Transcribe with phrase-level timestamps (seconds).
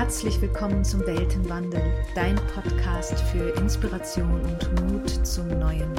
[0.00, 1.82] Herzlich willkommen zum Weltenwandel,
[2.14, 5.92] dein Podcast für Inspiration und Mut zum Neuen.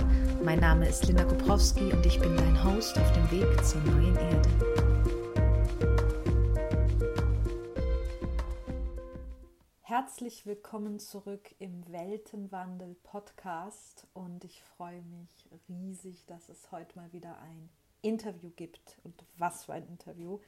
[0.43, 4.15] Mein Name ist Linda Koprowski und ich bin dein Host auf dem Weg zur neuen
[4.15, 4.49] Erde.
[9.81, 17.13] Herzlich willkommen zurück im Weltenwandel Podcast und ich freue mich riesig, dass es heute mal
[17.13, 17.69] wieder ein
[18.01, 20.39] Interview gibt und was für ein Interview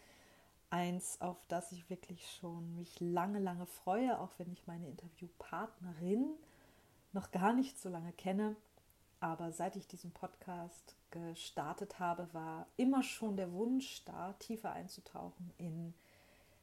[0.73, 6.33] eins, auf das ich wirklich schon mich lange, lange freue, auch wenn ich meine Interviewpartnerin
[7.13, 8.55] noch gar nicht so lange kenne.
[9.19, 15.53] Aber seit ich diesen Podcast gestartet habe, war immer schon der Wunsch da, tiefer einzutauchen
[15.59, 15.93] in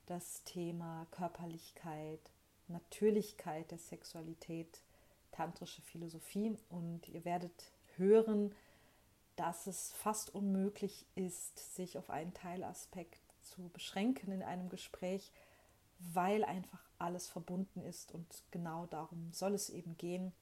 [0.07, 2.33] das Thema Körperlichkeit,
[2.67, 4.83] Natürlichkeit der Sexualität,
[5.31, 6.59] tantrische Philosophie.
[6.69, 8.53] Und ihr werdet hören,
[9.37, 13.20] dass es fast unmöglich ist, sich auf einen Teilaspekt
[13.51, 15.31] zu beschränken in einem Gespräch,
[15.99, 20.33] weil einfach alles verbunden ist und genau darum soll es eben gehen,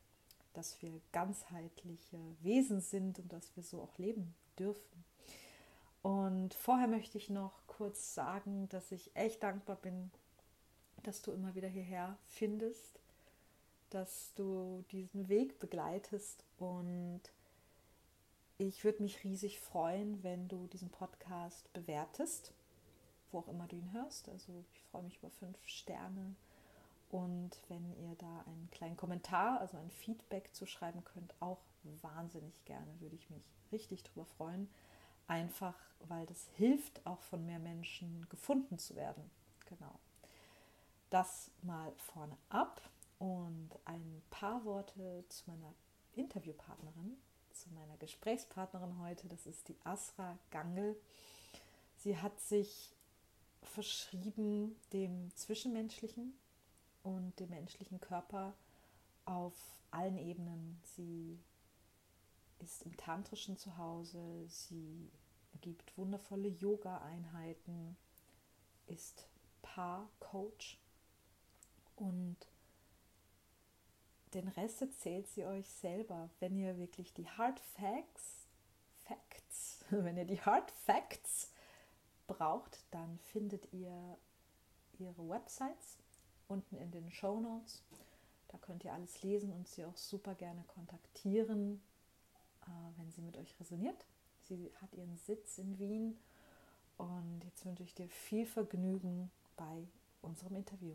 [0.52, 5.04] dass wir ganzheitliche Wesen sind und dass wir so auch leben dürfen.
[6.02, 10.10] Und vorher möchte ich noch kurz sagen, dass ich echt dankbar bin,
[11.02, 13.00] dass du immer wieder hierher findest,
[13.90, 17.20] dass du diesen Weg begleitest und
[18.58, 22.52] ich würde mich riesig freuen, wenn du diesen Podcast bewertest
[23.30, 24.28] wo auch immer du ihn hörst.
[24.28, 26.34] Also ich freue mich über fünf Sterne.
[27.10, 31.60] Und wenn ihr da einen kleinen Kommentar, also ein Feedback zu schreiben könnt, auch
[32.02, 34.68] wahnsinnig gerne, würde ich mich richtig drüber freuen.
[35.26, 35.74] Einfach,
[36.08, 39.30] weil das hilft, auch von mehr Menschen gefunden zu werden.
[39.66, 39.98] Genau.
[41.10, 42.80] Das mal vorne ab
[43.18, 45.74] und ein paar Worte zu meiner
[46.14, 47.16] Interviewpartnerin,
[47.52, 49.28] zu meiner Gesprächspartnerin heute.
[49.28, 50.96] Das ist die Asra Gangel.
[51.96, 52.94] Sie hat sich
[53.62, 56.34] verschrieben dem Zwischenmenschlichen
[57.02, 58.54] und dem menschlichen Körper
[59.24, 59.54] auf
[59.90, 60.80] allen Ebenen.
[60.96, 61.38] Sie
[62.58, 65.10] ist im Tantrischen zu Hause, sie
[65.60, 67.96] gibt wundervolle Yoga-Einheiten,
[68.86, 69.28] ist
[69.62, 70.78] Paar-Coach
[71.96, 72.36] und
[74.34, 78.46] den Rest erzählt sie euch selber, wenn ihr wirklich die Hard Facts,
[79.04, 81.50] Facts, wenn ihr die Hard Facts
[82.28, 84.16] braucht, dann findet ihr
[84.98, 85.98] ihre Websites
[86.46, 87.82] unten in den Show Notes.
[88.48, 91.82] Da könnt ihr alles lesen und sie auch super gerne kontaktieren,
[92.62, 94.06] äh, wenn sie mit euch resoniert.
[94.42, 96.16] Sie hat ihren Sitz in Wien
[96.96, 99.86] und jetzt wünsche ich dir viel Vergnügen bei
[100.22, 100.94] unserem Interview.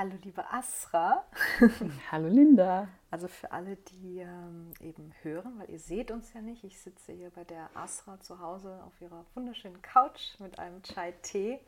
[0.00, 1.26] Hallo liebe Asra.
[2.10, 2.88] Hallo Linda.
[3.10, 7.12] Also für alle, die ähm, eben hören, weil ihr seht uns ja nicht, ich sitze
[7.12, 11.60] hier bei der Asra zu Hause auf ihrer wunderschönen Couch mit einem Chai-Tee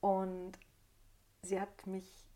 [0.00, 0.58] und
[1.42, 2.28] sie hat mich,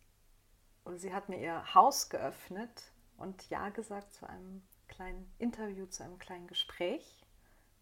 [0.85, 6.05] oder sie hat mir ihr Haus geöffnet und Ja gesagt zu einem kleinen Interview, zu
[6.05, 7.27] einem kleinen Gespräch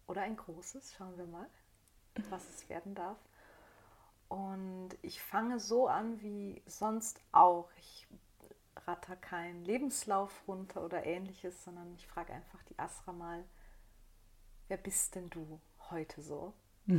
[0.07, 1.47] oder ein großes, schauen wir mal,
[2.31, 3.19] was es werden darf.
[4.29, 7.69] Und ich fange so an wie sonst auch.
[7.77, 8.07] Ich
[8.87, 13.43] ratter keinen Lebenslauf runter oder ähnliches, sondern ich frage einfach die Asra mal,
[14.67, 15.59] wer bist denn du
[15.89, 16.53] heute so?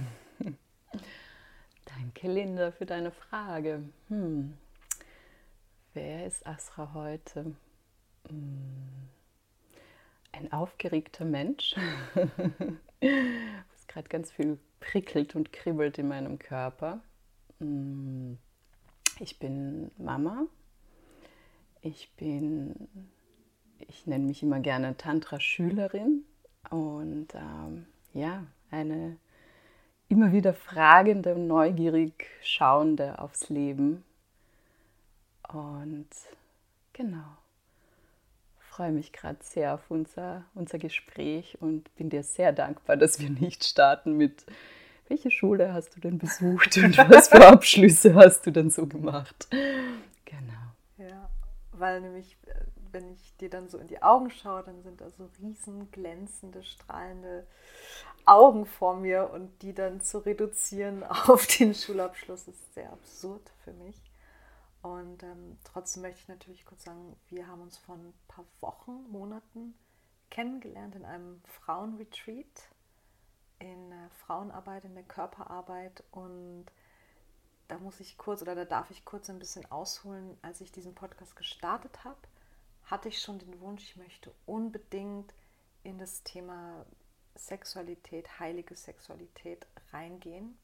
[1.85, 3.89] Danke, Linda, für deine Frage.
[4.09, 4.57] Hm.
[5.95, 7.57] Wer ist Asra heute?
[8.29, 9.09] Hm.
[10.33, 11.75] Ein aufgeregter Mensch,
[12.15, 17.01] was gerade ganz viel prickelt und kribbelt in meinem Körper.
[17.61, 18.35] Mm,
[19.21, 20.47] ich bin Mama.
[21.83, 22.75] Ich bin,
[23.79, 26.25] ich nenne mich immer gerne Tantra-Schülerin
[26.71, 29.17] und ähm, ja, eine
[30.09, 34.05] immer wieder fragende neugierig schauende aufs Leben.
[35.49, 36.09] Und
[36.93, 37.37] genau,
[38.59, 43.31] freue mich gerade sehr auf unser, unser Gespräch und bin dir sehr dankbar, dass wir
[43.31, 44.45] nicht starten mit
[45.11, 49.49] welche Schule hast du denn besucht und was für Abschlüsse hast du denn so gemacht?
[49.51, 51.09] Genau.
[51.11, 51.29] Ja,
[51.73, 52.55] weil nämlich, äh,
[52.93, 56.63] wenn ich dir dann so in die Augen schaue, dann sind da so riesen glänzende,
[56.63, 57.47] strahlende
[58.25, 63.73] Augen vor mir und die dann zu reduzieren auf den Schulabschluss ist sehr absurd für
[63.73, 64.01] mich.
[64.83, 69.11] Und ähm, trotzdem möchte ich natürlich kurz sagen, wir haben uns vor ein paar Wochen,
[69.11, 69.75] Monaten
[70.31, 72.71] kennengelernt in einem Frauenretreat
[73.61, 73.93] in
[74.27, 76.67] Frauenarbeit, in der Körperarbeit und
[77.69, 80.37] da muss ich kurz oder da darf ich kurz ein bisschen ausholen.
[80.43, 82.19] Als ich diesen Podcast gestartet habe,
[82.85, 85.33] hatte ich schon den Wunsch, ich möchte unbedingt
[85.85, 86.85] in das Thema
[87.37, 90.59] Sexualität, heilige Sexualität reingehen.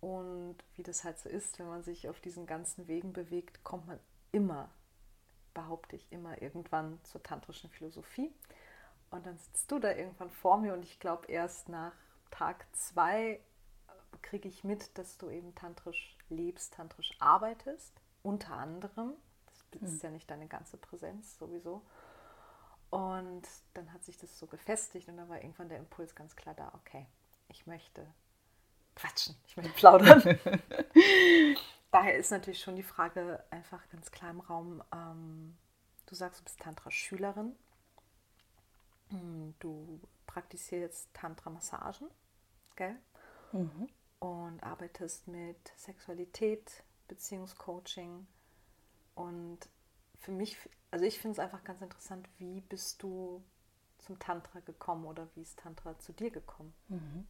[0.00, 3.88] Und wie das halt so ist, wenn man sich auf diesen ganzen Wegen bewegt, kommt
[3.88, 3.98] man
[4.30, 4.68] immer,
[5.54, 8.32] behaupte ich, immer irgendwann zur tantrischen Philosophie.
[9.10, 11.92] Und dann sitzt du da irgendwann vor mir und ich glaube, erst nach
[12.32, 13.40] Tag zwei
[14.22, 17.92] kriege ich mit, dass du eben tantrisch lebst, tantrisch arbeitest,
[18.22, 19.12] unter anderem.
[19.70, 20.08] Das ist hm.
[20.08, 21.82] ja nicht deine ganze Präsenz sowieso.
[22.90, 26.54] Und dann hat sich das so gefestigt und dann war irgendwann der Impuls ganz klar
[26.54, 27.06] da, okay,
[27.48, 28.06] ich möchte
[28.94, 30.22] quatschen, ich möchte plaudern.
[31.90, 35.56] Daher ist natürlich schon die Frage einfach ganz klar im Raum, ähm,
[36.06, 37.54] du sagst, du bist Tantra-Schülerin,
[39.58, 42.08] du praktizierst Tantra-Massagen,
[42.76, 42.96] gell?
[43.52, 43.88] Mhm.
[44.20, 48.26] Und arbeitest mit Sexualität, Beziehungscoaching
[49.14, 49.58] und
[50.20, 50.56] für mich,
[50.90, 53.42] also ich finde es einfach ganz interessant, wie bist du
[53.98, 56.72] zum Tantra gekommen oder wie ist Tantra zu dir gekommen?
[56.88, 57.26] Mhm.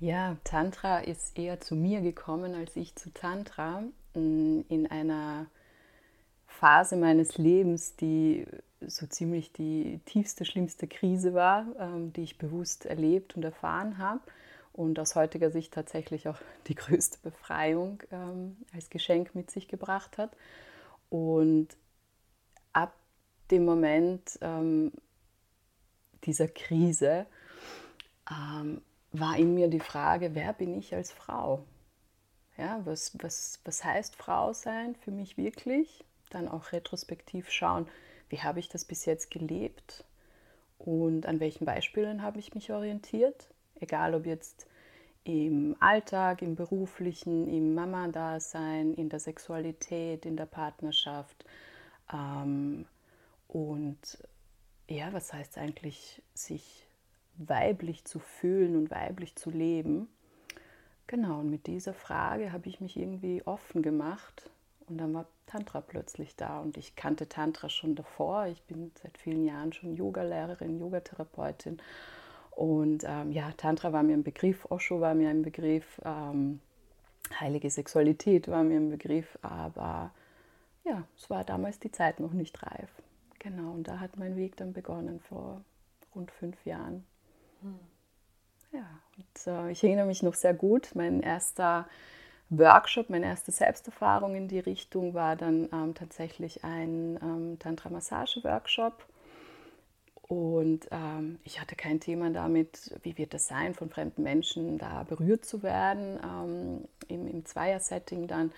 [0.00, 3.82] Ja, Tantra ist eher zu mir gekommen als ich zu Tantra
[4.14, 5.46] mm, in einer
[6.46, 8.46] Phase meines Lebens, die
[8.80, 14.20] so ziemlich die tiefste, schlimmste Krise war, ähm, die ich bewusst erlebt und erfahren habe
[14.72, 16.38] und aus heutiger Sicht tatsächlich auch
[16.68, 20.36] die größte Befreiung ähm, als Geschenk mit sich gebracht hat.
[21.10, 21.68] Und
[22.72, 22.94] ab
[23.50, 24.92] dem Moment ähm,
[26.24, 27.26] dieser Krise
[28.30, 28.82] ähm,
[29.12, 31.64] war in mir die Frage, wer bin ich als Frau?
[32.56, 36.04] Ja, was, was, was heißt Frau sein für mich wirklich?
[36.30, 37.88] Dann auch retrospektiv schauen,
[38.28, 40.04] wie habe ich das bis jetzt gelebt
[40.78, 43.48] und an welchen Beispielen habe ich mich orientiert?
[43.80, 44.66] Egal ob jetzt
[45.24, 51.44] im Alltag, im beruflichen, im Mama-Dasein, in der Sexualität, in der Partnerschaft.
[52.12, 52.86] Ähm,
[53.46, 54.18] und
[54.88, 56.86] ja, was heißt eigentlich, sich
[57.36, 60.08] weiblich zu fühlen und weiblich zu leben?
[61.06, 64.50] Genau, und mit dieser Frage habe ich mich irgendwie offen gemacht
[64.88, 68.46] und dann war Tantra plötzlich da und ich kannte Tantra schon davor.
[68.46, 71.80] Ich bin seit vielen Jahren schon Yogalehrerin, Yogatherapeutin
[72.50, 76.60] und ähm, ja, Tantra war mir ein Begriff, Osho war mir ein Begriff, ähm,
[77.38, 80.12] heilige Sexualität war mir ein Begriff, aber
[80.84, 82.90] ja, es war damals die Zeit noch nicht reif.
[83.38, 85.62] Genau, und da hat mein Weg dann begonnen vor
[86.14, 87.06] rund fünf Jahren.
[87.62, 87.78] Hm.
[88.72, 88.86] Ja,
[89.16, 91.86] und äh, ich erinnere mich noch sehr gut, mein erster
[92.50, 99.04] Workshop, meine erste Selbsterfahrung in die Richtung war dann ähm, tatsächlich ein ähm, Tantra-Massage-Workshop
[100.28, 105.04] und ähm, ich hatte kein Thema damit, wie wird das sein, von fremden Menschen da
[105.04, 108.52] berührt zu werden, ähm, im, im Zweier-Setting dann.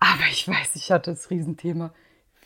[0.00, 1.92] Aber ich weiß, ich hatte das Riesenthema,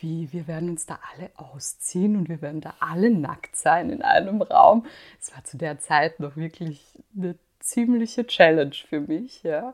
[0.00, 4.02] wie wir werden uns da alle ausziehen und wir werden da alle nackt sein in
[4.02, 4.87] einem Raum.
[5.20, 9.72] Es war zu der Zeit noch wirklich eine ziemliche Challenge für mich, ja.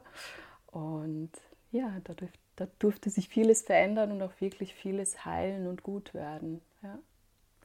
[0.73, 1.31] Und
[1.71, 6.13] ja, da, durf, da durfte sich vieles verändern und auch wirklich vieles heilen und gut
[6.15, 6.99] werden, ja.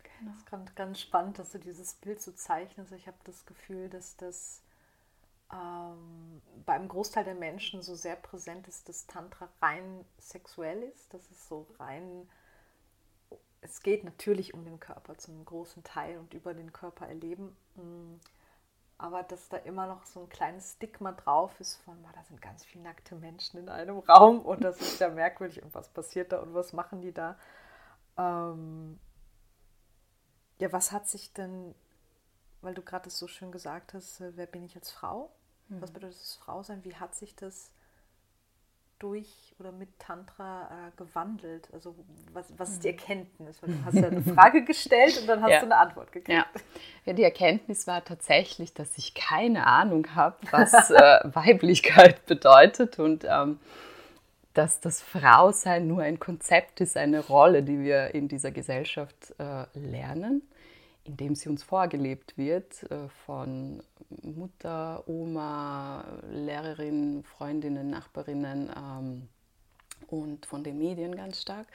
[0.04, 0.32] Genau.
[0.32, 2.92] Das ist ganz, ganz spannend, dass du dieses Bild so zeichnest.
[2.92, 4.62] Ich habe das Gefühl, dass das
[5.54, 11.14] ähm, beim Großteil der Menschen so sehr präsent ist, dass Tantra rein sexuell ist.
[11.14, 12.28] Das ist so rein.
[13.62, 17.56] Es geht natürlich um den Körper zu einem großen Teil und über den Körper erleben.
[19.00, 22.66] Aber dass da immer noch so ein kleines Stigma drauf ist von, da sind ganz
[22.66, 26.40] viele nackte Menschen in einem Raum und das ist ja merkwürdig und was passiert da
[26.40, 27.38] und was machen die da.
[28.18, 29.00] Ähm,
[30.58, 31.76] ja, was hat sich denn,
[32.62, 35.32] weil du gerade so schön gesagt hast, äh, wer bin ich als Frau?
[35.68, 35.82] Mhm.
[35.82, 36.84] Was bedeutet das Frau sein?
[36.84, 37.72] Wie hat sich das
[39.00, 41.70] durch oder mit Tantra äh, gewandelt?
[41.74, 41.96] Also
[42.34, 42.98] was, was ist die mhm.
[42.98, 43.62] Erkenntnis?
[43.62, 45.60] Weil du hast ja eine Frage gestellt und dann hast ja.
[45.60, 46.38] du eine Antwort gekriegt.
[46.38, 46.46] Ja.
[47.06, 53.26] ja, die Erkenntnis war tatsächlich, dass ich keine Ahnung habe, was äh, Weiblichkeit bedeutet und
[53.28, 53.60] ähm,
[54.58, 59.66] dass das Frausein nur ein Konzept ist, eine Rolle, die wir in dieser Gesellschaft äh,
[59.78, 60.42] lernen,
[61.04, 69.28] indem sie uns vorgelebt wird äh, von Mutter, Oma, Lehrerin, Freundinnen, Nachbarinnen ähm,
[70.08, 71.68] und von den Medien ganz stark.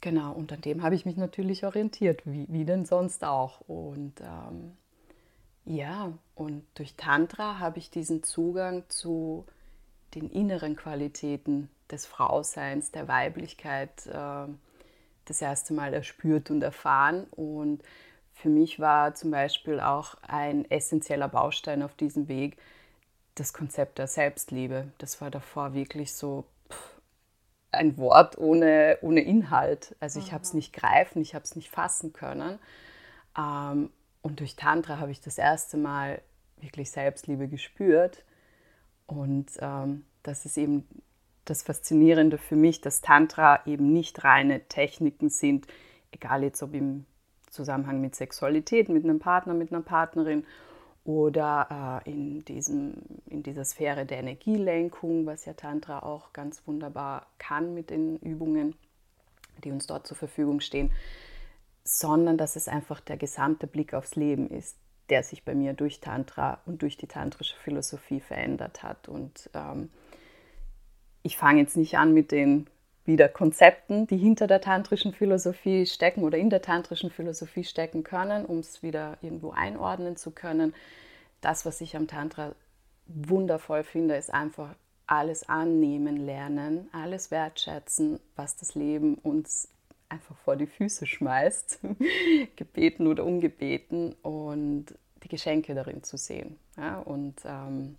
[0.00, 3.60] Genau, und an dem habe ich mich natürlich orientiert, wie, wie denn sonst auch.
[3.60, 4.76] Und ähm,
[5.66, 9.44] ja, und durch Tantra habe ich diesen Zugang zu
[10.14, 14.46] den inneren Qualitäten des Frauseins, der Weiblichkeit äh,
[15.26, 17.26] das erste Mal erspürt und erfahren.
[17.30, 17.82] Und
[18.42, 22.56] für mich war zum Beispiel auch ein essentieller Baustein auf diesem Weg
[23.36, 24.92] das Konzept der Selbstliebe.
[24.98, 27.00] Das war davor wirklich so pff,
[27.72, 29.96] ein Wort ohne, ohne Inhalt.
[30.00, 32.58] Also ich habe es nicht greifen, ich habe es nicht fassen können.
[33.38, 33.90] Ähm,
[34.22, 36.22] und durch Tantra habe ich das erste Mal
[36.58, 38.24] wirklich Selbstliebe gespürt
[39.06, 40.86] Und ähm, das ist eben
[41.44, 45.66] das Faszinierende für mich, dass Tantra eben nicht reine Techniken sind,
[46.12, 47.06] egal jetzt ob im
[47.50, 50.44] Zusammenhang mit Sexualität, mit einem Partner, mit einer Partnerin
[51.04, 52.94] oder äh, in, diesem,
[53.26, 58.74] in dieser Sphäre der Energielenkung, was ja Tantra auch ganz wunderbar kann mit den Übungen,
[59.64, 60.92] die uns dort zur Verfügung stehen,
[61.84, 64.76] sondern dass es einfach der gesamte Blick aufs Leben ist,
[65.08, 69.08] der sich bei mir durch Tantra und durch die tantrische Philosophie verändert hat.
[69.08, 69.90] Und ähm,
[71.22, 72.68] ich fange jetzt nicht an mit den
[73.10, 78.46] wieder Konzepten, die hinter der tantrischen Philosophie stecken oder in der tantrischen Philosophie stecken können,
[78.46, 80.74] um es wieder irgendwo einordnen zu können.
[81.40, 82.54] Das, was ich am Tantra
[83.06, 84.74] wundervoll finde, ist einfach
[85.06, 89.68] alles annehmen lernen, alles wertschätzen, was das Leben uns
[90.08, 91.80] einfach vor die Füße schmeißt,
[92.56, 94.86] gebeten oder ungebeten und
[95.24, 96.58] die Geschenke darin zu sehen.
[96.76, 97.96] Ja, und ähm,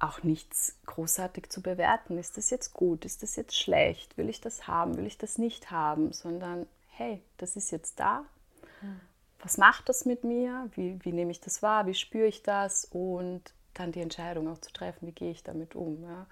[0.00, 2.18] auch nichts großartig zu bewerten.
[2.18, 3.04] Ist das jetzt gut?
[3.04, 4.16] Ist das jetzt schlecht?
[4.16, 4.96] Will ich das haben?
[4.96, 6.12] Will ich das nicht haben?
[6.12, 8.24] Sondern, hey, das ist jetzt da.
[9.40, 10.68] Was macht das mit mir?
[10.74, 11.86] Wie, wie nehme ich das wahr?
[11.86, 12.84] Wie spüre ich das?
[12.84, 16.02] Und dann die Entscheidung auch zu treffen, wie gehe ich damit um.
[16.02, 16.26] Ja?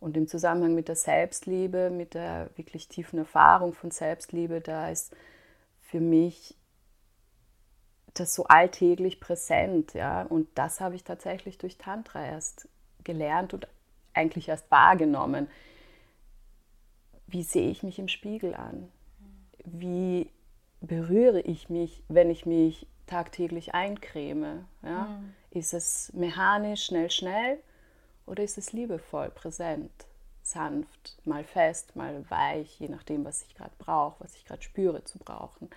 [0.00, 5.14] Und im Zusammenhang mit der Selbstliebe, mit der wirklich tiefen Erfahrung von Selbstliebe, da ist
[5.80, 6.56] für mich
[8.14, 9.94] das so alltäglich präsent.
[9.94, 10.22] Ja?
[10.22, 12.68] Und das habe ich tatsächlich durch Tantra erst
[13.04, 13.66] gelernt und
[14.14, 15.48] eigentlich erst wahrgenommen.
[17.26, 18.90] Wie sehe ich mich im Spiegel an?
[19.64, 20.30] Wie
[20.80, 24.66] berühre ich mich, wenn ich mich tagtäglich eincreme?
[24.82, 25.04] Ja?
[25.06, 25.34] Mhm.
[25.50, 27.58] Ist es mechanisch, schnell, schnell
[28.26, 29.90] oder ist es liebevoll, präsent,
[30.42, 35.04] sanft, mal fest, mal weich, je nachdem, was ich gerade brauche, was ich gerade spüre
[35.04, 35.70] zu brauchen?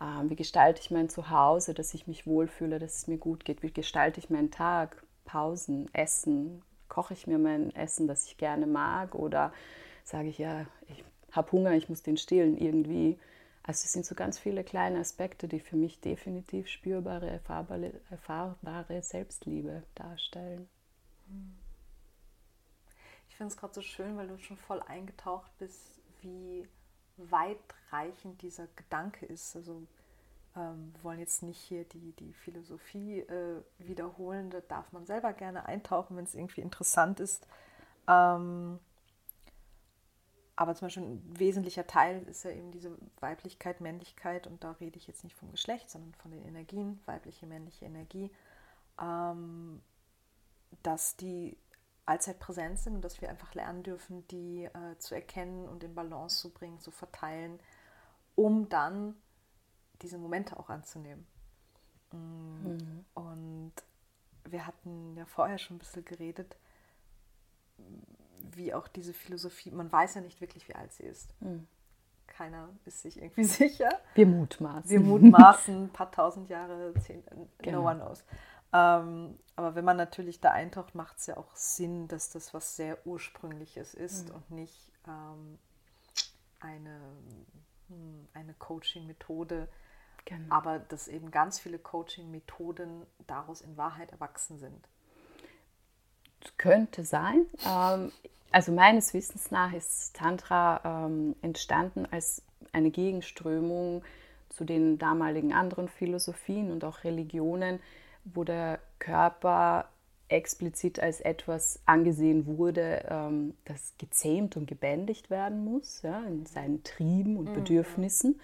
[0.00, 3.62] Ähm, wie gestalte ich mein Zuhause, dass ich mich wohlfühle, dass es mir gut geht?
[3.62, 5.02] Wie gestalte ich meinen Tag?
[5.24, 9.52] Pausen, Essen, koche ich mir mein Essen, das ich gerne mag oder
[10.04, 13.18] sage ich ja, ich habe Hunger, ich muss den stillen irgendwie.
[13.62, 19.02] Also es sind so ganz viele kleine Aspekte, die für mich definitiv spürbare, erfahrbare, erfahrbare
[19.02, 20.68] Selbstliebe darstellen.
[23.28, 26.68] Ich finde es gerade so schön, weil du schon voll eingetaucht bist, wie
[27.16, 29.56] weitreichend dieser Gedanke ist.
[29.56, 29.86] Also
[30.56, 35.32] ähm, wir wollen jetzt nicht hier die, die Philosophie äh, wiederholen, da darf man selber
[35.32, 37.46] gerne eintauchen, wenn es irgendwie interessant ist.
[38.08, 38.78] Ähm,
[40.54, 44.46] aber zum Beispiel ein wesentlicher Teil ist ja eben diese Weiblichkeit, Männlichkeit.
[44.46, 48.30] Und da rede ich jetzt nicht vom Geschlecht, sondern von den Energien, weibliche, männliche Energie,
[49.00, 49.80] ähm,
[50.82, 51.56] dass die
[52.04, 55.94] allzeit präsent sind und dass wir einfach lernen dürfen, die äh, zu erkennen und in
[55.94, 57.58] Balance zu bringen, zu verteilen,
[58.34, 59.14] um dann
[60.02, 61.26] diese Momente auch anzunehmen.
[62.12, 63.04] Mm, mhm.
[63.14, 63.72] Und
[64.44, 66.56] wir hatten ja vorher schon ein bisschen geredet,
[68.54, 71.34] wie auch diese Philosophie, man weiß ja nicht wirklich, wie alt sie ist.
[71.40, 71.66] Mhm.
[72.26, 73.90] Keiner ist sich irgendwie sicher.
[74.14, 74.90] Wir mutmaßen.
[74.90, 77.22] Wir mutmaßen, ein paar tausend Jahre, zehn,
[77.58, 77.82] genau.
[77.82, 78.24] no one knows.
[78.72, 82.74] Ähm, aber wenn man natürlich da eintaucht, macht es ja auch Sinn, dass das was
[82.76, 84.34] sehr Ursprüngliches ist mhm.
[84.34, 85.58] und nicht ähm,
[86.60, 87.00] eine,
[87.88, 89.68] hm, eine Coaching-Methode,
[90.24, 90.54] Genau.
[90.54, 94.88] Aber dass eben ganz viele Coaching-Methoden daraus in Wahrheit erwachsen sind.
[96.58, 97.46] Könnte sein.
[97.66, 98.12] Ähm,
[98.50, 104.02] also meines Wissens nach ist Tantra ähm, entstanden als eine Gegenströmung
[104.48, 107.80] zu den damaligen anderen Philosophien und auch Religionen,
[108.24, 109.88] wo der Körper
[110.28, 116.82] explizit als etwas angesehen wurde, ähm, das gezähmt und gebändigt werden muss, ja, in seinen
[116.84, 117.54] Trieben und mhm.
[117.54, 118.40] Bedürfnissen.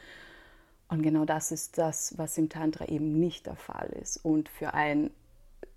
[0.88, 4.24] Und genau das ist das, was im Tantra eben nicht der Fall ist.
[4.24, 5.10] Und für ein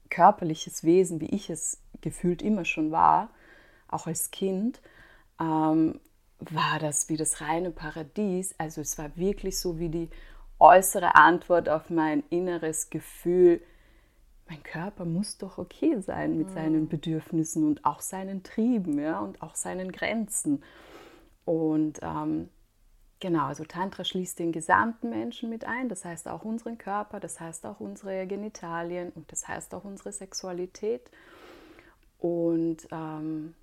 [0.09, 3.29] körperliches Wesen, wie ich es gefühlt immer schon war,
[3.87, 4.81] auch als Kind,
[5.39, 5.99] ähm,
[6.39, 8.55] war das wie das reine Paradies.
[8.57, 10.09] Also es war wirklich so wie die
[10.59, 13.61] äußere Antwort auf mein inneres Gefühl,
[14.47, 16.53] mein Körper muss doch okay sein mit mhm.
[16.53, 20.61] seinen Bedürfnissen und auch seinen Trieben ja, und auch seinen Grenzen.
[21.45, 22.49] Und ähm,
[23.21, 27.39] Genau, also Tantra schließt den gesamten Menschen mit ein, das heißt auch unseren Körper, das
[27.39, 31.09] heißt auch unsere Genitalien und das heißt auch unsere Sexualität.
[32.17, 33.53] Und ähm,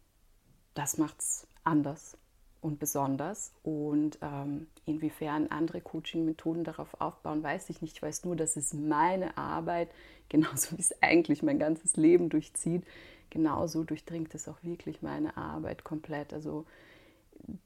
[0.75, 2.17] das macht es anders
[2.61, 3.53] und besonders.
[3.65, 7.97] Und ähm, inwiefern andere Coaching-Methoden darauf aufbauen, weiß ich nicht.
[7.97, 9.91] Ich weiß nur, dass es meine Arbeit,
[10.29, 12.85] genauso wie es eigentlich mein ganzes Leben durchzieht,
[13.29, 16.33] genauso durchdringt es auch wirklich meine Arbeit komplett.
[16.33, 16.65] Also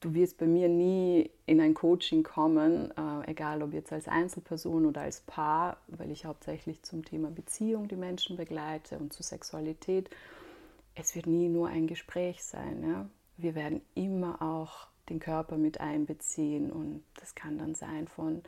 [0.01, 4.87] du wirst bei mir nie in ein Coaching kommen, äh, egal ob jetzt als Einzelperson
[4.87, 10.11] oder als Paar, weil ich hauptsächlich zum Thema Beziehung die Menschen begleite und zur Sexualität.
[10.95, 12.87] es wird nie nur ein Gespräch sein.
[12.87, 13.09] Ja?
[13.39, 18.43] Wir werden immer auch den Körper mit einbeziehen und das kann dann sein von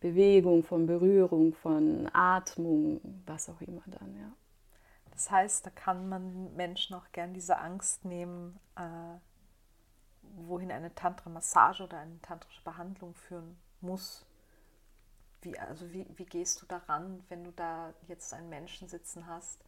[0.00, 4.32] Bewegung, von Berührung, von Atmung, was auch immer dann, ja.
[5.10, 9.18] Das heißt, da kann man Menschen auch gern diese Angst nehmen, äh,
[10.36, 14.26] wohin eine Tantra-Massage oder eine tantrische Behandlung führen muss.
[15.42, 19.64] Wie, also wie, wie gehst du daran, wenn du da jetzt einen Menschen sitzen hast?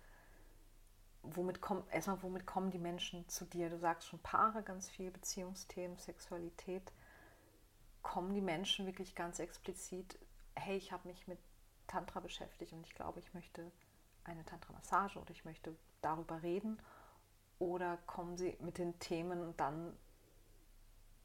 [1.22, 3.70] Womit kommen, erstmal, womit kommen die Menschen zu dir?
[3.70, 6.92] Du sagst schon Paare, ganz viel Beziehungsthemen, Sexualität.
[8.02, 10.18] Kommen die Menschen wirklich ganz explizit,
[10.56, 11.38] hey, ich habe mich mit
[11.86, 13.70] Tantra beschäftigt und ich glaube, ich möchte
[14.24, 16.80] eine Tantra-Massage oder ich möchte darüber reden?
[17.58, 19.96] Oder kommen sie mit den Themen und dann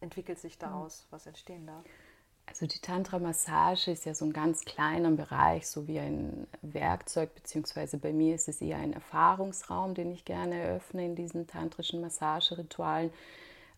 [0.02, 1.16] entwickelt sich daraus, mhm.
[1.16, 1.84] was entstehen darf?
[2.48, 7.98] Also die Tantra-Massage ist ja so ein ganz kleiner Bereich, so wie ein Werkzeug, beziehungsweise
[7.98, 13.12] bei mir ist es eher ein Erfahrungsraum, den ich gerne eröffne in diesen tantrischen Massageritualen.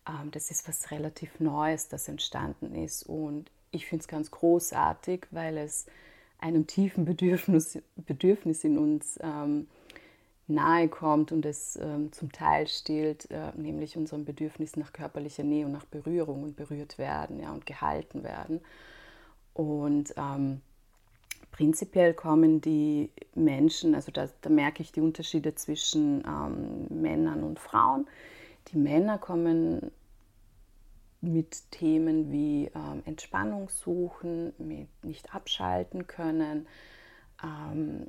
[0.08, 5.26] Ähm, das ist was relativ Neues, das entstanden ist und ich finde es ganz großartig,
[5.32, 5.86] weil es
[6.38, 9.68] einem tiefen Bedürfnis, Bedürfnis in uns ähm,
[10.50, 15.66] nahe kommt und es ähm, zum Teil stillt, äh, nämlich unserem Bedürfnis nach körperlicher Nähe
[15.66, 18.60] und nach Berührung und berührt werden ja, und gehalten werden.
[19.54, 20.60] Und ähm,
[21.52, 27.58] prinzipiell kommen die Menschen, also da, da, merke ich die Unterschiede zwischen ähm, Männern und
[27.58, 28.06] Frauen.
[28.68, 29.90] Die Männer kommen
[31.20, 36.66] mit Themen wie ähm, Entspannung suchen, mit nicht abschalten können,
[37.42, 38.06] ähm,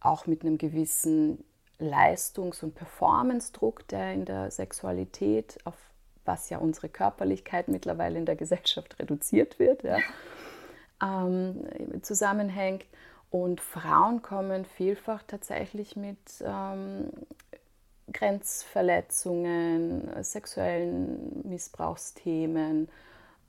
[0.00, 1.44] auch mit einem gewissen
[1.78, 5.76] Leistungs- und Performance-Druck, der in der Sexualität, auf
[6.24, 9.98] was ja unsere Körperlichkeit mittlerweile in der Gesellschaft reduziert wird, ja,
[11.02, 11.64] ähm,
[12.02, 12.84] zusammenhängt.
[13.30, 17.10] Und Frauen kommen vielfach tatsächlich mit ähm,
[18.12, 22.88] Grenzverletzungen, sexuellen Missbrauchsthemen,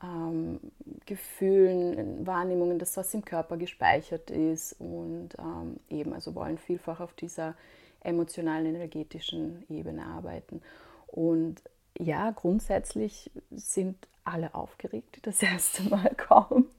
[0.04, 0.60] ähm,
[1.06, 7.14] Gefühlen, Wahrnehmungen, dass was im Körper gespeichert ist und ähm, eben also wollen vielfach auf
[7.14, 7.56] dieser
[8.02, 10.62] emotionalen, energetischen Ebene arbeiten.
[11.08, 11.62] Und
[11.98, 16.70] ja, grundsätzlich sind alle aufgeregt, die das erste Mal kommen.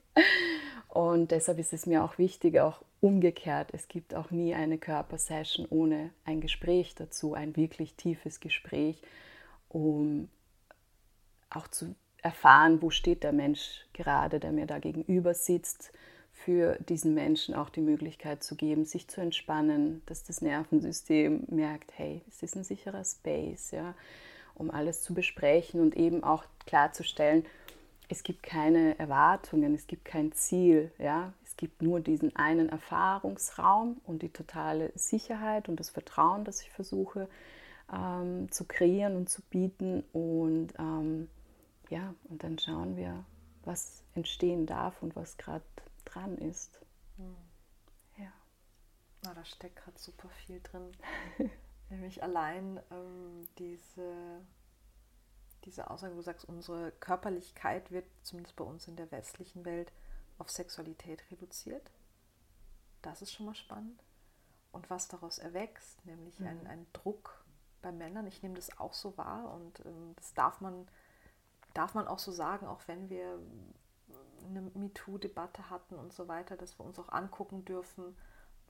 [0.88, 5.66] Und deshalb ist es mir auch wichtig, auch umgekehrt, es gibt auch nie eine Körpersession
[5.70, 9.00] ohne ein Gespräch dazu, ein wirklich tiefes Gespräch,
[9.68, 10.28] um
[11.48, 15.92] auch zu erfahren, wo steht der Mensch gerade, der mir da gegenüber sitzt,
[16.44, 21.92] für diesen Menschen auch die Möglichkeit zu geben, sich zu entspannen, dass das Nervensystem merkt,
[21.96, 23.94] hey, es ist ein sicherer Space, ja,
[24.55, 27.44] um alles zu besprechen und eben auch klarzustellen,
[28.09, 34.00] es gibt keine Erwartungen, es gibt kein Ziel, ja, es gibt nur diesen einen Erfahrungsraum
[34.05, 37.29] und die totale Sicherheit und das Vertrauen, das ich versuche
[37.92, 41.29] ähm, zu kreieren und zu bieten und ähm,
[41.88, 43.24] ja, und dann schauen wir,
[43.64, 45.62] was entstehen darf und was gerade
[46.12, 46.81] dran ist.
[47.16, 47.37] Hm.
[48.16, 48.33] Ja.
[49.23, 50.96] Na, da steckt gerade super viel drin.
[51.90, 54.40] Nämlich allein ähm, diese,
[55.64, 59.92] diese Aussage, wo du sagst, unsere Körperlichkeit wird zumindest bei uns in der westlichen Welt
[60.38, 61.90] auf Sexualität reduziert.
[63.03, 64.03] Das ist schon mal spannend.
[64.73, 66.46] Und was daraus erwächst, nämlich mhm.
[66.46, 67.44] ein, ein Druck
[67.83, 70.87] bei Männern, ich nehme das auch so wahr und ähm, das darf man,
[71.75, 73.40] darf man auch so sagen, auch wenn wir
[74.44, 78.16] eine MeToo-Debatte hatten und so weiter, dass wir uns auch angucken dürfen,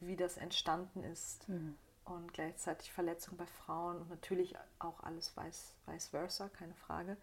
[0.00, 1.48] wie das entstanden ist.
[1.48, 1.76] Mhm.
[2.04, 7.16] Und gleichzeitig Verletzungen bei Frauen und natürlich auch alles vice, vice versa, keine Frage.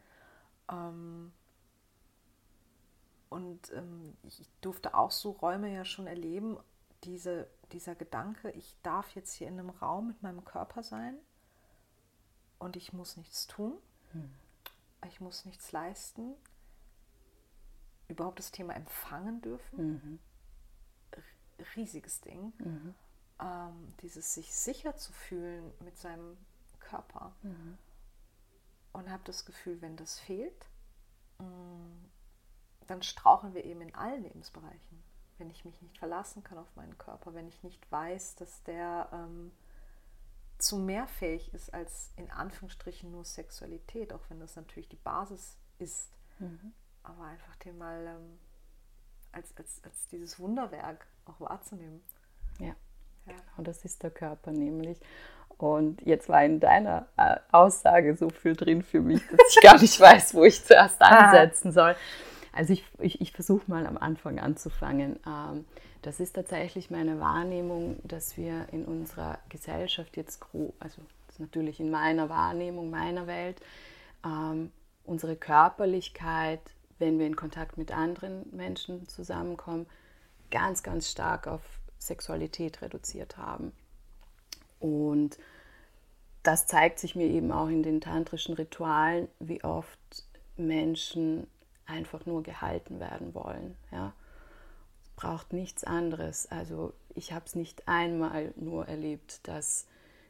[0.72, 1.34] Ähm,
[3.30, 6.58] und ähm, ich durfte auch so Räume ja schon erleben,
[7.04, 11.18] diese, dieser Gedanke, ich darf jetzt hier in einem Raum mit meinem Körper sein
[12.60, 13.78] und ich muss nichts tun,
[14.14, 14.30] hm.
[15.08, 16.36] ich muss nichts leisten,
[18.08, 19.88] überhaupt das Thema empfangen dürfen.
[19.94, 20.20] Mhm.
[21.76, 22.54] Riesiges Ding.
[22.60, 22.96] Mhm.
[23.40, 26.38] Ähm, dieses sich sicher zu fühlen mit seinem
[26.80, 27.36] Körper.
[27.42, 27.78] Mhm.
[28.94, 30.66] Und habe das Gefühl, wenn das fehlt,
[31.38, 32.06] mm,
[32.88, 35.04] dann strauchen wir eben in allen Lebensbereichen.
[35.38, 39.10] Wenn ich mich nicht verlassen kann auf meinen Körper, wenn ich nicht weiß, dass der
[39.12, 39.52] ähm,
[40.58, 45.58] zu mehr fähig ist als in Anführungsstrichen nur Sexualität, auch wenn das natürlich die Basis
[45.78, 46.10] ist.
[46.40, 46.74] Mhm
[47.08, 48.40] aber einfach den mal ähm,
[49.32, 52.02] als, als, als dieses Wunderwerk auch wahrzunehmen.
[52.60, 52.68] Ja.
[52.68, 52.76] ja,
[53.26, 55.00] genau, das ist der Körper nämlich.
[55.58, 59.80] Und jetzt war in deiner äh, Aussage so viel drin für mich, dass ich gar
[59.80, 61.96] nicht weiß, wo ich zuerst ansetzen soll.
[62.54, 65.20] Also ich, ich, ich versuche mal am Anfang anzufangen.
[65.26, 65.66] Ähm,
[66.04, 70.42] das ist tatsächlich meine Wahrnehmung, dass wir in unserer Gesellschaft jetzt,
[70.80, 71.02] also
[71.40, 73.60] natürlich in meiner Wahrnehmung, meiner Welt,
[74.24, 74.72] ähm,
[75.04, 76.62] unsere Körperlichkeit,
[77.00, 79.86] wenn wir in Kontakt mit anderen Menschen zusammenkommen,
[80.52, 81.62] ganz, ganz stark auf
[82.00, 83.72] Sexualität reduziert haben.
[84.80, 85.38] Und
[86.44, 90.00] das zeigt sich mir eben auch in den tantrischen Ritualen, wie oft
[90.56, 91.48] Menschen
[91.86, 93.76] einfach nur gehalten werden wollen.
[93.92, 94.14] Ja?
[95.04, 96.50] Es braucht nichts anderes.
[96.50, 99.88] Also ich habe es nicht einmal nur erlebt, dass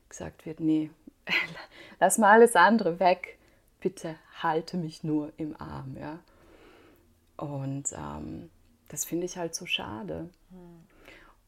[0.10, 0.90] gesagt wird, nee,
[2.00, 3.38] lass mal alles andere weg,
[3.80, 5.98] bitte halte mich nur im Arm.
[6.00, 6.20] Ja?
[7.38, 8.50] Und ähm,
[8.90, 10.30] das finde ich halt so schade.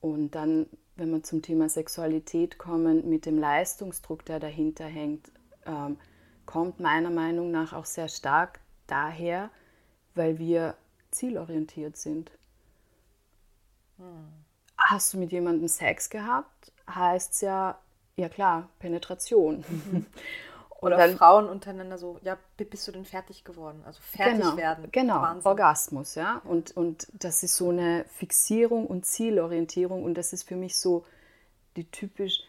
[0.02, 5.32] Und dann, wenn wir zum Thema Sexualität kommen, mit dem Leistungsdruck, der dahinter hängt,
[5.66, 5.98] ähm,
[6.46, 9.50] kommt meiner Meinung nach auch sehr stark daher,
[10.16, 10.76] weil wir
[11.12, 12.32] zielorientiert sind.
[13.98, 14.28] Hm.
[14.78, 17.80] Hast du mit jemandem Sex gehabt, heißt es ja,
[18.16, 19.66] ja klar, Penetration.
[19.68, 20.06] Mhm.
[20.82, 23.82] Oder dann, Frauen untereinander so, ja, bist du denn fertig geworden?
[23.86, 24.88] Also fertig genau, werden.
[24.92, 25.48] Genau, Wahnsinn.
[25.48, 26.42] Orgasmus, ja.
[26.46, 31.06] Und, und das ist so eine Fixierung und Zielorientierung und das ist für mich so
[31.76, 32.44] die typisch,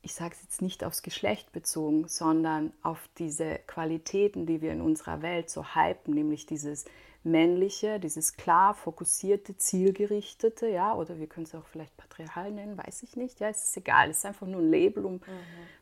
[0.00, 4.80] ich sage es jetzt nicht aufs Geschlecht bezogen, sondern auf diese Qualitäten, die wir in
[4.80, 6.86] unserer Welt so hypen, nämlich dieses
[7.30, 13.02] männliche, dieses klar fokussierte, zielgerichtete, ja, oder wir können es auch vielleicht patriarchal nennen, weiß
[13.02, 15.20] ich nicht, ja, es ist egal, es ist einfach nur ein Label, um mhm.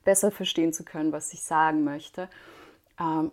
[0.04, 2.28] besser verstehen zu können, was ich sagen möchte.
[2.98, 3.30] Ähm,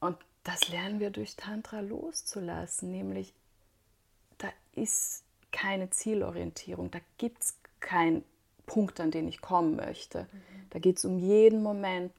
[0.00, 3.32] und das lernen wir durch Tantra loszulassen, nämlich
[4.38, 8.24] da ist keine Zielorientierung, da gibt es keinen
[8.66, 10.22] Punkt, an den ich kommen möchte.
[10.32, 10.68] Mhm.
[10.70, 12.12] Da geht es um jeden Moment,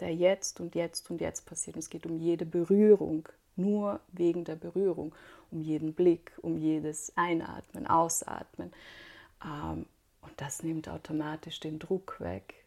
[0.00, 1.76] der jetzt und jetzt und jetzt passiert.
[1.76, 5.14] Und es geht um jede Berührung, nur wegen der Berührung,
[5.50, 8.72] um jeden Blick, um jedes Einatmen, Ausatmen.
[9.44, 9.86] Ähm,
[10.22, 12.64] und das nimmt automatisch den Druck weg,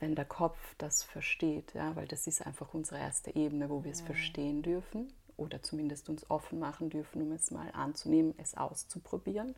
[0.00, 3.92] wenn der Kopf das versteht, ja, weil das ist einfach unsere erste Ebene, wo wir
[3.92, 4.06] es ja.
[4.06, 9.54] verstehen dürfen oder zumindest uns offen machen dürfen, um es mal anzunehmen, es auszuprobieren,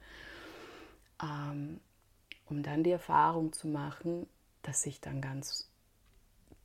[1.23, 1.81] ähm,
[2.47, 4.27] um dann die Erfahrung zu machen,
[4.63, 5.70] dass sich dann ganz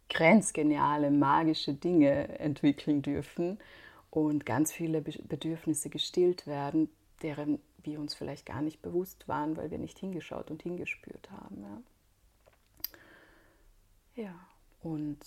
[0.10, 3.60] grenzgeniale, magische Dinge entwickeln dürfen
[4.12, 6.90] und ganz viele Bedürfnisse gestillt werden,
[7.22, 11.84] deren wir uns vielleicht gar nicht bewusst waren, weil wir nicht hingeschaut und hingespürt haben.
[14.16, 14.34] Ja, ja.
[14.82, 15.18] und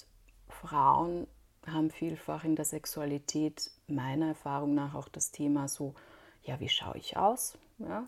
[0.48, 1.26] Frauen
[1.66, 5.94] haben vielfach in der Sexualität meiner Erfahrung nach auch das Thema so,
[6.42, 7.58] ja, wie schaue ich aus?
[7.78, 8.06] Ja.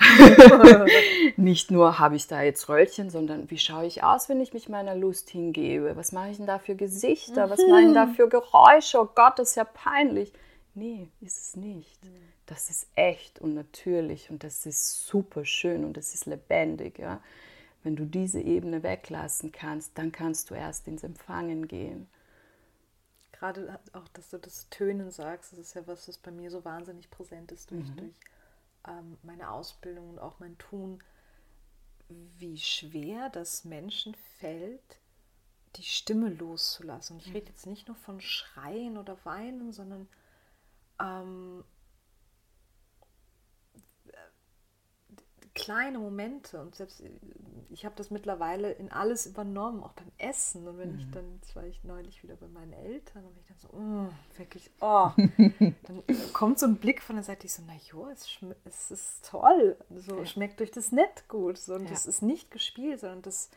[0.00, 0.86] ja.
[1.36, 4.68] Nicht nur habe ich da jetzt Röllchen, sondern wie schaue ich aus, wenn ich mich
[4.68, 5.96] meiner Lust hingebe?
[5.96, 7.46] Was mache ich denn da für Gesichter?
[7.46, 7.50] Mhm.
[7.50, 9.00] Was mache ich denn da für Geräusche?
[9.00, 10.32] Oh Gott, das ist ja peinlich.
[10.74, 12.02] Nee, ist es nicht.
[12.04, 12.08] Mhm.
[12.46, 16.98] Das ist echt und natürlich und das ist super schön und das ist lebendig.
[16.98, 17.20] Ja?
[17.84, 22.08] Wenn du diese Ebene weglassen kannst, dann kannst du erst ins Empfangen gehen
[23.40, 26.62] gerade auch, dass du das Tönen sagst, das ist ja was, was bei mir so
[26.64, 27.96] wahnsinnig präsent ist durch, mhm.
[27.96, 28.12] durch
[28.86, 31.02] ähm, meine Ausbildung und auch mein Tun,
[32.08, 34.98] wie schwer das Menschen fällt,
[35.76, 37.16] die Stimme loszulassen.
[37.16, 40.08] Und ich rede jetzt nicht nur von Schreien oder Weinen, sondern
[41.00, 41.64] ähm,
[45.60, 47.02] kleine Momente und selbst
[47.70, 50.66] ich habe das mittlerweile in alles übernommen, auch beim Essen.
[50.66, 50.98] Und wenn mhm.
[50.98, 54.38] ich dann, jetzt war ich neulich wieder bei meinen Eltern und ich dann so, oh,
[54.38, 58.26] wirklich, oh, dann kommt so ein Blick von der Seite, ich so, na jo, es,
[58.64, 60.26] es ist toll, so ja.
[60.26, 61.58] schmeckt durch das nett gut.
[61.58, 61.90] So, und ja.
[61.90, 63.50] das ist nicht gespielt, sondern das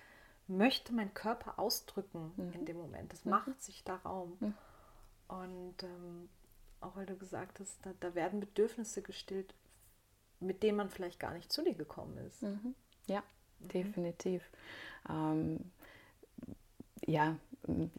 [0.48, 2.54] möchte mein Körper ausdrücken mhm.
[2.54, 3.12] in dem Moment.
[3.14, 3.32] Das mhm.
[3.32, 4.38] macht sich da Raum.
[5.28, 6.30] Und ähm,
[6.82, 9.54] auch weil du gesagt hast, da, da werden Bedürfnisse gestillt,
[10.44, 12.44] mit denen man vielleicht gar nicht zu dir gekommen ist.
[12.44, 12.76] Mhm.
[13.08, 13.24] Ja,
[13.60, 13.68] mhm.
[13.70, 14.44] definitiv.
[15.10, 15.72] Ähm,
[17.06, 17.36] ja,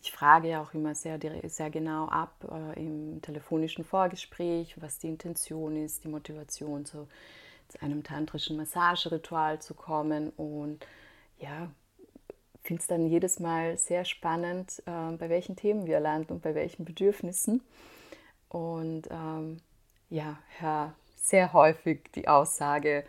[0.00, 5.08] ich frage ja auch immer sehr, sehr genau ab äh, im telefonischen Vorgespräch, was die
[5.08, 7.08] Intention ist, die Motivation, zu,
[7.68, 10.30] zu einem tantrischen Massageritual zu kommen.
[10.30, 10.86] Und
[11.38, 11.70] ja,
[12.62, 16.54] finde es dann jedes Mal sehr spannend, äh, bei welchen Themen wir landen und bei
[16.54, 17.62] welchen Bedürfnissen.
[18.48, 19.58] Und ähm,
[20.10, 20.94] ja, höre
[21.24, 23.04] sehr häufig die Aussage,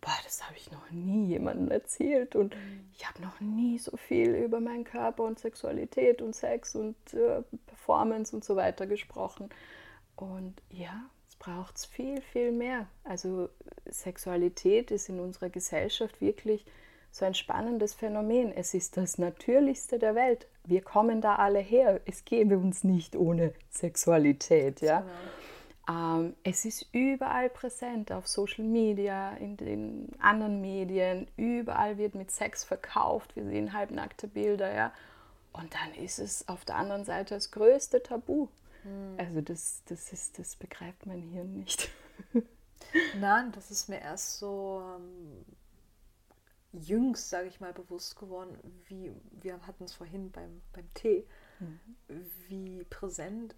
[0.00, 2.90] boah, das habe ich noch nie jemandem erzählt und mhm.
[2.92, 7.42] ich habe noch nie so viel über meinen Körper und Sexualität und Sex und äh,
[7.66, 9.50] Performance und so weiter gesprochen.
[10.16, 12.88] Und ja, es braucht viel, viel mehr.
[13.04, 13.48] Also
[13.86, 16.66] Sexualität ist in unserer Gesellschaft wirklich
[17.12, 18.52] so ein spannendes Phänomen.
[18.52, 20.48] Es ist das Natürlichste der Welt.
[20.64, 22.00] Wir kommen da alle her.
[22.04, 25.00] Es gäbe uns nicht ohne Sexualität, ja.
[25.00, 25.12] Genau.
[25.88, 32.30] Ähm, es ist überall präsent, auf Social Media, in den anderen Medien, überall wird mit
[32.30, 34.92] Sex verkauft, wir sehen halbnackte Bilder, ja.
[35.52, 38.48] Und dann ist es auf der anderen Seite das größte Tabu.
[38.84, 39.14] Mhm.
[39.16, 41.90] Also das, das, ist, das begreift mein Hirn nicht.
[43.18, 45.44] Nein, das ist mir erst so ähm,
[46.72, 51.26] jüngst, sage ich mal, bewusst geworden, wie wir hatten es vorhin beim, beim Tee,
[51.60, 51.80] mhm.
[52.48, 53.54] wie präsent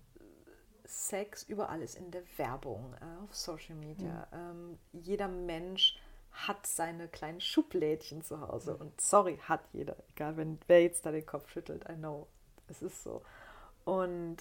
[0.90, 4.26] Sex überall ist in der Werbung, äh, auf Social Media.
[4.32, 4.38] Mhm.
[4.38, 5.98] Ähm, jeder Mensch
[6.32, 8.74] hat seine kleinen Schublädchen zu Hause.
[8.74, 8.80] Mhm.
[8.80, 9.96] Und sorry, hat jeder.
[10.10, 12.26] Egal, wenn wer jetzt da den Kopf schüttelt, I know.
[12.68, 13.22] Es ist so.
[13.84, 14.38] Und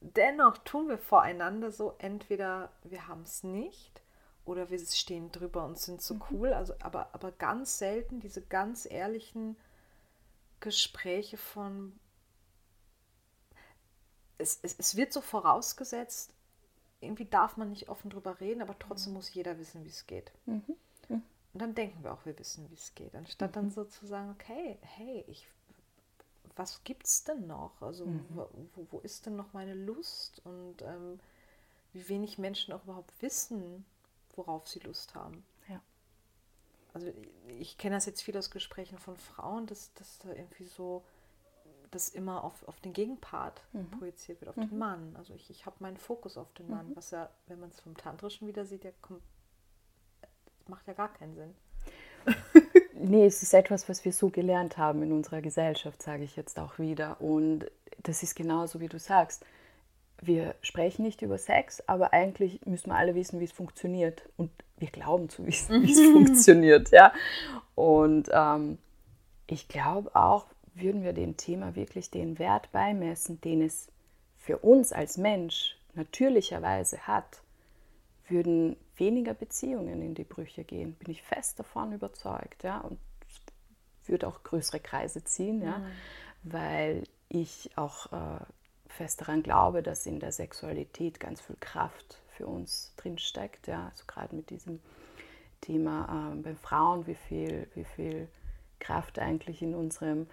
[0.00, 4.02] dennoch tun wir voreinander so, entweder wir haben es nicht
[4.44, 6.22] oder wir stehen drüber und sind so mhm.
[6.30, 6.52] cool.
[6.52, 9.56] Also, aber, aber ganz selten diese ganz ehrlichen
[10.60, 11.98] Gespräche von,
[14.38, 16.32] es, es, es wird so vorausgesetzt,
[17.00, 20.32] irgendwie darf man nicht offen drüber reden, aber trotzdem muss jeder wissen, wie es geht.
[20.46, 20.62] Mhm.
[21.08, 21.22] Mhm.
[21.52, 23.14] Und dann denken wir auch, wir wissen, wie es geht.
[23.14, 23.54] Anstatt mhm.
[23.54, 25.46] dann so zu sagen, okay, hey, ich,
[26.56, 27.80] was es denn noch?
[27.80, 28.24] Also mhm.
[28.30, 28.48] wo,
[28.90, 30.40] wo, ist denn noch meine Lust?
[30.44, 31.20] Und ähm,
[31.92, 33.84] wie wenig Menschen auch überhaupt wissen,
[34.34, 35.44] worauf sie Lust haben.
[35.68, 35.80] Ja.
[36.92, 40.66] Also ich, ich kenne das jetzt viel aus Gesprächen von Frauen, dass, dass da irgendwie
[40.66, 41.04] so
[41.90, 43.90] das immer auf, auf den Gegenpart mhm.
[43.98, 44.68] projiziert wird, auf mhm.
[44.68, 45.16] den Mann.
[45.16, 46.96] Also ich, ich habe meinen Fokus auf den Mann, mhm.
[46.96, 49.22] was ja, wenn man es vom Tantrischen wieder sieht, ja, kommt,
[50.66, 51.54] macht ja gar keinen Sinn.
[52.94, 56.58] nee, es ist etwas, was wir so gelernt haben in unserer Gesellschaft, sage ich jetzt
[56.58, 57.20] auch wieder.
[57.20, 57.66] Und
[58.02, 59.44] das ist genauso, wie du sagst.
[60.20, 64.28] Wir sprechen nicht über Sex, aber eigentlich müssen wir alle wissen, wie es funktioniert.
[64.36, 66.90] Und wir glauben zu wissen, wie es funktioniert.
[66.90, 67.12] Ja?
[67.76, 68.78] Und ähm,
[69.46, 70.46] ich glaube auch,
[70.80, 73.88] würden wir dem Thema wirklich den Wert beimessen, den es
[74.36, 77.42] für uns als Mensch natürlicherweise hat,
[78.28, 82.98] würden weniger Beziehungen in die Brüche gehen, bin ich fest davon überzeugt, ja, und
[84.06, 85.90] würde auch größere Kreise ziehen, ja, mhm.
[86.42, 88.40] weil ich auch äh,
[88.88, 94.04] fest daran glaube, dass in der Sexualität ganz viel Kraft für uns drinsteckt, ja, also
[94.06, 94.80] gerade mit diesem
[95.60, 98.28] Thema äh, bei Frauen, wie viel, wie viel
[98.78, 100.26] Kraft eigentlich in unserem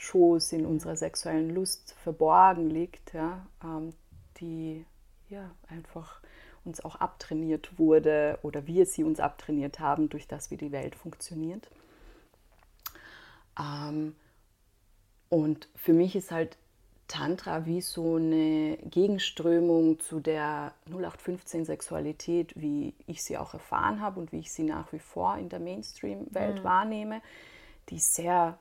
[0.00, 3.92] Schoß, in unserer sexuellen Lust verborgen liegt, ja, ähm,
[4.38, 4.86] die
[5.28, 6.20] ja einfach
[6.64, 10.94] uns auch abtrainiert wurde oder wir sie uns abtrainiert haben, durch das, wie die Welt
[10.94, 11.70] funktioniert.
[13.58, 14.16] Ähm,
[15.28, 16.56] und für mich ist halt
[17.06, 24.18] Tantra wie so eine Gegenströmung zu der 0815 Sexualität, wie ich sie auch erfahren habe
[24.18, 26.64] und wie ich sie nach wie vor in der Mainstream-Welt mhm.
[26.64, 27.20] wahrnehme,
[27.90, 28.58] die sehr,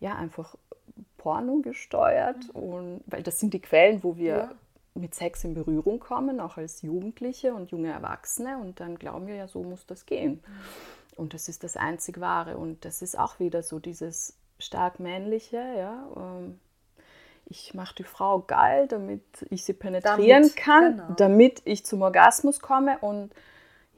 [0.00, 0.54] ja, einfach
[1.18, 2.60] Porno gesteuert mhm.
[2.60, 4.50] und weil das sind die Quellen, wo wir ja.
[4.94, 9.34] mit Sex in Berührung kommen, auch als Jugendliche und junge Erwachsene und dann glauben wir
[9.34, 10.34] ja, so muss das gehen.
[10.34, 10.42] Mhm.
[11.16, 15.56] Und das ist das einzig Wahre und das ist auch wieder so dieses stark männliche,
[15.76, 16.08] ja.
[16.16, 16.58] Ähm,
[17.50, 21.14] ich mache die Frau geil, damit ich sie penetrieren damit, kann, genau.
[21.16, 23.32] damit ich zum Orgasmus komme und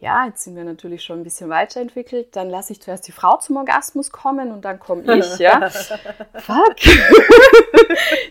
[0.01, 3.37] ja, jetzt sind wir natürlich schon ein bisschen weiterentwickelt, dann lasse ich zuerst die Frau
[3.37, 5.69] zum Orgasmus kommen und dann komme ich, ja.
[5.71, 6.77] Fuck.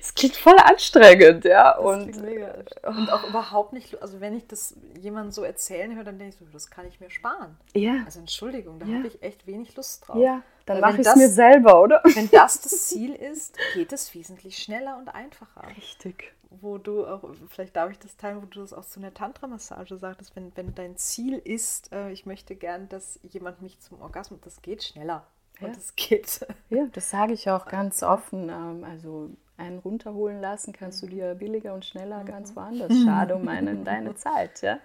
[0.02, 1.74] Es klingt voll anstrengend, ja.
[1.74, 2.56] Das und, mega.
[2.84, 6.40] und auch überhaupt nicht, also wenn ich das jemandem so erzählen höre, dann denke ich
[6.40, 7.58] so, das kann ich mir sparen.
[7.76, 8.04] Ja.
[8.06, 8.98] Also Entschuldigung, da ja.
[8.98, 10.18] habe ich echt wenig Lust drauf.
[10.18, 12.02] Ja, dann mache ich es mir selber, oder?
[12.04, 15.64] Wenn das das Ziel ist, geht es wesentlich schneller und einfacher.
[15.76, 19.14] Richtig wo du auch, vielleicht darf ich das teilen, wo du das auch zu einer
[19.14, 24.02] Tantra-Massage sagtest, wenn, wenn dein Ziel ist, äh, ich möchte gern, dass jemand mich zum
[24.02, 25.26] Orgasmus, das geht schneller.
[25.60, 25.68] Ja.
[25.68, 26.46] Und das geht.
[26.70, 28.50] Ja, das sage ich auch ganz offen.
[28.50, 31.12] Ähm, also einen runterholen lassen kannst du mhm.
[31.12, 32.28] dir billiger und schneller mhm.
[32.28, 32.92] ganz woanders.
[33.06, 34.80] Schade um meine, deine Zeit, ja?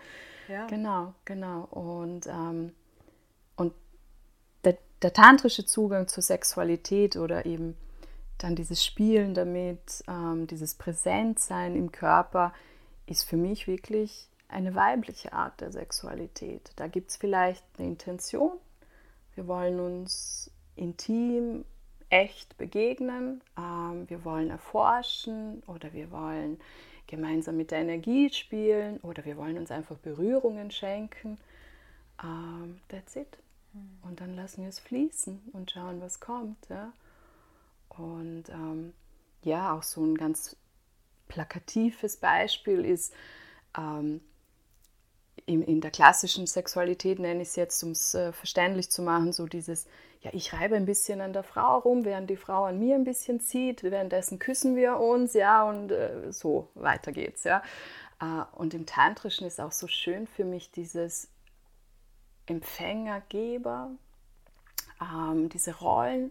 [0.49, 0.67] ja.
[0.67, 1.69] Genau, genau.
[1.71, 2.73] Und, ähm,
[3.57, 3.73] und
[4.65, 7.77] der, der tantrische Zugang zur Sexualität oder eben
[8.39, 12.53] dann dieses Spielen damit, ähm, dieses Präsentsein im Körper
[13.07, 16.73] ist für mich wirklich eine weibliche Art der Sexualität.
[16.77, 18.53] Da gibt es vielleicht eine Intention.
[19.35, 21.65] Wir wollen uns intim,
[22.09, 23.43] echt begegnen.
[23.59, 26.61] Ähm, wir wollen erforschen oder wir wollen
[27.07, 31.39] gemeinsam mit der Energie spielen oder wir wollen uns einfach Berührungen schenken.
[32.23, 33.39] Ähm, that's it.
[33.73, 33.99] Hm.
[34.03, 36.69] Und dann lassen wir es fließen und schauen, was kommt.
[36.69, 36.93] Ja?
[37.97, 38.93] Und ähm,
[39.43, 40.57] ja, auch so ein ganz
[41.29, 43.13] plakatives Beispiel ist,
[43.77, 44.21] ähm,
[45.47, 49.33] in, in, der klassischen Sexualität nenne ich es jetzt, um es äh, verständlich zu machen,
[49.33, 49.87] so dieses,
[50.23, 53.05] ja, ich reibe ein bisschen an der Frau rum, während die Frau an mir ein
[53.05, 57.63] bisschen zieht, währenddessen küssen wir uns, ja, und äh, so weiter geht's, ja.
[58.21, 61.29] Äh, und im Tantrischen ist auch so schön für mich dieses
[62.47, 63.91] Empfänger-Geber,
[65.01, 66.31] ähm, diese Rollen.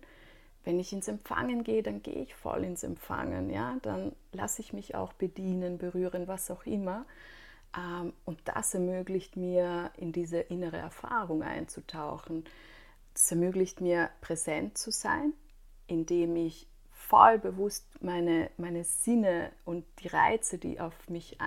[0.63, 3.49] Wenn ich ins Empfangen gehe, dann gehe ich voll ins Empfangen.
[3.49, 3.77] Ja?
[3.81, 7.05] Dann lasse ich mich auch bedienen, berühren, was auch immer.
[7.77, 12.45] Ähm, und das ermöglicht mir, in diese innere Erfahrung einzutauchen.
[13.13, 15.33] Das ermöglicht mir, präsent zu sein,
[15.87, 21.37] indem ich voll bewusst meine, meine Sinne und die Reize, die auf mich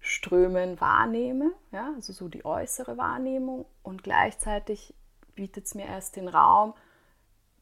[0.00, 1.52] einströmen, wahrnehme.
[1.70, 3.66] Ja, also so die äußere Wahrnehmung.
[3.82, 4.94] Und gleichzeitig
[5.34, 6.74] bietet es mir erst den Raum,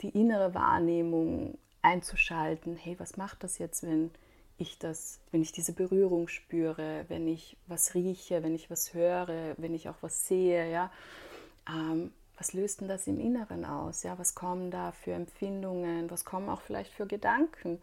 [0.02, 2.76] die innere Wahrnehmung einzuschalten.
[2.76, 4.10] Hey, was macht das jetzt, wenn
[4.58, 9.54] ich das, wenn ich diese Berührung spüre, wenn ich was rieche, wenn ich was höre,
[9.58, 10.90] wenn ich auch was sehe, ja,
[11.68, 14.02] ähm, was löst denn das im Inneren aus?
[14.02, 17.80] Ja, was kommen da für Empfindungen, was kommen auch vielleicht für Gedanken?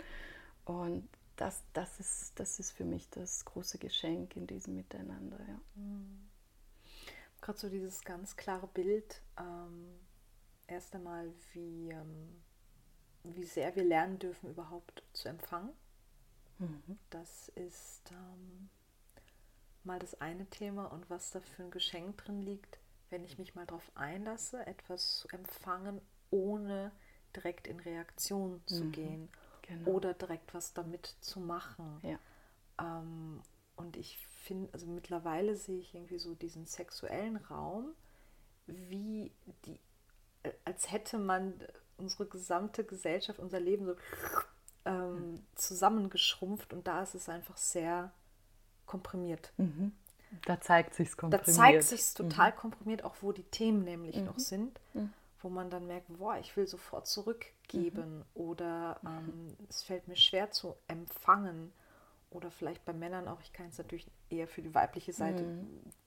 [0.65, 5.39] Und das, das, ist, das ist für mich das große Geschenk in diesem Miteinander.
[5.47, 5.59] Ja.
[5.75, 6.29] Mhm.
[7.41, 9.99] Gerade so dieses ganz klare Bild, ähm,
[10.67, 12.41] erst einmal, wie, ähm,
[13.23, 15.73] wie sehr wir lernen dürfen, überhaupt zu empfangen
[16.59, 16.97] Mhm.
[17.09, 18.69] Das ist ähm,
[19.83, 23.55] mal das eine Thema und was da für ein Geschenk drin liegt, wenn ich mich
[23.55, 26.91] mal darauf einlasse, etwas zu empfangen, ohne
[27.35, 28.91] direkt in Reaktion zu mhm.
[28.91, 29.29] gehen
[29.63, 29.91] genau.
[29.91, 31.99] oder direkt was damit zu machen.
[32.03, 32.19] Ja.
[32.79, 33.41] Ähm,
[33.75, 37.93] und ich finde, also mittlerweile sehe ich irgendwie so diesen sexuellen Raum,
[38.67, 39.31] wie
[39.65, 39.79] die,
[40.65, 41.53] als hätte man
[41.97, 43.95] unsere gesamte Gesellschaft, unser Leben so
[44.85, 48.11] ähm, zusammengeschrumpft und da ist es einfach sehr
[48.85, 49.53] komprimiert.
[49.57, 49.93] Mhm.
[50.45, 51.47] Da zeigt sich komprimiert.
[51.47, 52.55] Da zeigt sich total mhm.
[52.55, 54.25] komprimiert, auch wo die Themen nämlich mhm.
[54.25, 55.13] noch sind, mhm.
[55.41, 58.25] wo man dann merkt, boah, ich will sofort zurückgeben mhm.
[58.33, 59.09] oder mhm.
[59.09, 61.71] ähm, es fällt mir schwer zu empfangen
[62.29, 65.45] oder vielleicht bei Männern auch, ich kann es natürlich eher für die weibliche Seite,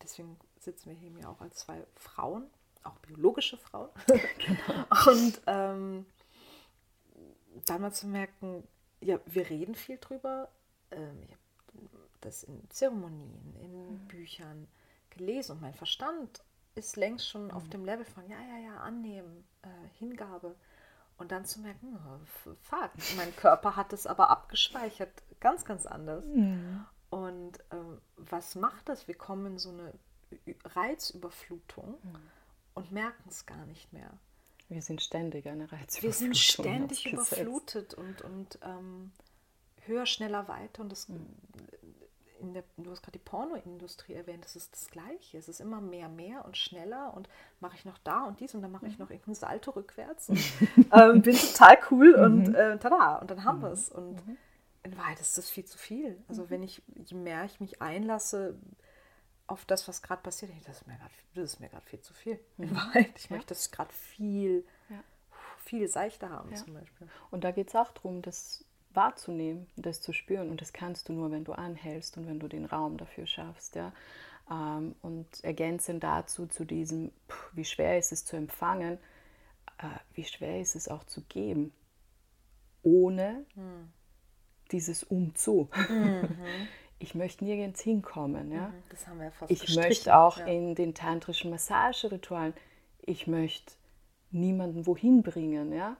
[0.02, 2.50] deswegen sitzen wir hier ja auch als zwei Frauen,
[2.86, 3.90] auch biologische Frauen.
[4.06, 5.10] genau.
[5.10, 6.06] Und ähm,
[7.64, 8.66] dann mal zu merken,
[9.00, 10.48] ja, wir reden viel drüber.
[10.90, 11.40] Ähm, ich habe
[12.20, 14.08] das in Zeremonien, in mhm.
[14.08, 14.68] Büchern
[15.10, 16.42] gelesen und mein Verstand
[16.74, 17.50] ist längst schon mhm.
[17.52, 19.68] auf dem Level von ja, ja, ja, annehmen, äh,
[19.98, 20.54] Hingabe.
[21.18, 26.26] Und dann zu merken, oh, fuck, mein Körper hat es aber abgespeichert, ganz, ganz anders.
[26.26, 26.84] Mhm.
[27.08, 29.08] Und ähm, was macht das?
[29.08, 29.94] Wir kommen in so eine
[30.64, 32.16] Reizüberflutung mhm.
[32.76, 34.10] Und merken es gar nicht mehr.
[34.68, 36.02] Wir sind ständig eine Reizüberflutung.
[36.02, 39.12] Wir sind ständig überflutet und, und ähm,
[39.86, 40.82] höher, schneller, weiter.
[40.82, 41.24] Und das, mhm.
[42.40, 45.38] der, du hast gerade die Pornoindustrie erwähnt, das ist das Gleiche.
[45.38, 47.28] Es ist immer mehr, mehr und schneller und
[47.60, 49.04] mache ich noch da und dies und dann mache ich mhm.
[49.04, 50.38] noch irgendeinen Salto rückwärts und
[50.92, 52.54] ähm, bin total cool und mhm.
[52.54, 53.88] äh, tada, und dann haben wir es.
[53.88, 54.20] Und
[54.82, 56.22] in Wahrheit ist das viel zu viel.
[56.28, 58.58] Also wenn ich, je mehr ich mich einlasse,
[59.46, 60.52] auf das, was gerade passiert.
[61.34, 62.38] Das ist mir gerade viel zu viel.
[62.56, 62.78] Mhm.
[63.14, 63.36] Ich ja.
[63.36, 65.02] möchte es gerade viel, ja.
[65.58, 66.56] viel seichter haben ja.
[66.56, 67.08] zum Beispiel.
[67.30, 70.50] Und da geht es auch darum, das wahrzunehmen, das zu spüren.
[70.50, 73.76] Und das kannst du nur, wenn du anhältst und wenn du den Raum dafür schaffst.
[73.76, 73.92] Ja?
[74.50, 77.12] Ähm, und ergänzend dazu, zu diesem,
[77.52, 78.98] wie schwer ist es zu empfangen,
[79.78, 81.72] äh, wie schwer ist es auch zu geben,
[82.82, 83.92] ohne hm.
[84.72, 85.68] dieses Umzu.
[85.88, 86.36] Mhm.
[86.98, 88.50] ich möchte nirgends hinkommen.
[88.52, 88.68] Ja?
[88.68, 90.46] Mhm, das haben wir fast Ich möchte auch ja.
[90.46, 92.54] in den tantrischen Massageritualen,
[93.02, 93.74] ich möchte
[94.30, 95.72] niemanden wohin bringen.
[95.72, 95.96] Ja?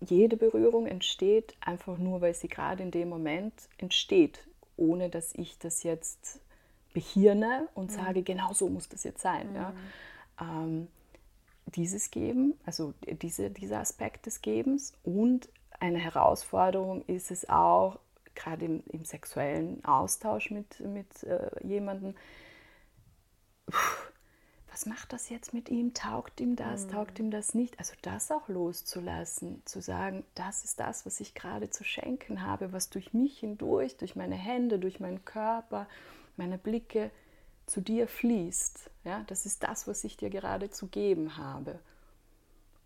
[0.00, 5.58] Jede Berührung entsteht einfach nur, weil sie gerade in dem Moment entsteht, ohne dass ich
[5.58, 6.40] das jetzt
[6.92, 7.94] behirne und mhm.
[7.94, 9.50] sage, genau so muss das jetzt sein.
[9.50, 9.56] Mhm.
[9.56, 9.74] Ja?
[10.40, 10.88] Ähm,
[11.66, 15.48] dieses Geben, also diese, dieser Aspekt des Gebens und
[15.80, 17.98] eine Herausforderung ist es auch,
[18.34, 22.14] gerade im, im, sexuellen Austausch mit, mit äh, jemandem,
[24.70, 25.94] was macht das jetzt mit ihm?
[25.94, 26.86] Taugt ihm das?
[26.86, 26.90] Mhm.
[26.90, 27.78] Taugt ihm das nicht?
[27.78, 32.72] Also das auch loszulassen, zu sagen, das ist das, was ich gerade zu schenken habe,
[32.72, 35.88] was durch mich hindurch, durch meine Hände, durch meinen Körper,
[36.36, 37.10] meine Blicke
[37.66, 38.90] zu dir fließt.
[39.04, 41.78] Ja, das ist das, was ich dir gerade zu geben habe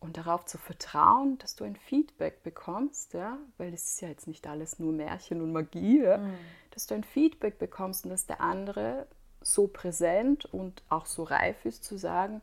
[0.00, 4.28] und darauf zu vertrauen, dass du ein Feedback bekommst, ja, weil es ist ja jetzt
[4.28, 6.34] nicht alles nur Märchen und Magie, ja, mhm.
[6.70, 9.06] dass du ein Feedback bekommst und dass der andere
[9.40, 12.40] so präsent und auch so reif ist zu sagen,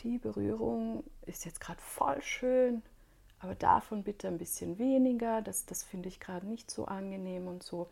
[0.00, 2.82] die Berührung ist jetzt gerade voll schön,
[3.40, 7.62] aber davon bitte ein bisschen weniger, das, das finde ich gerade nicht so angenehm und
[7.62, 7.88] so.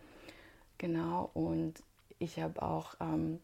[0.78, 1.82] Genau, und
[2.18, 3.40] ich habe auch ähm,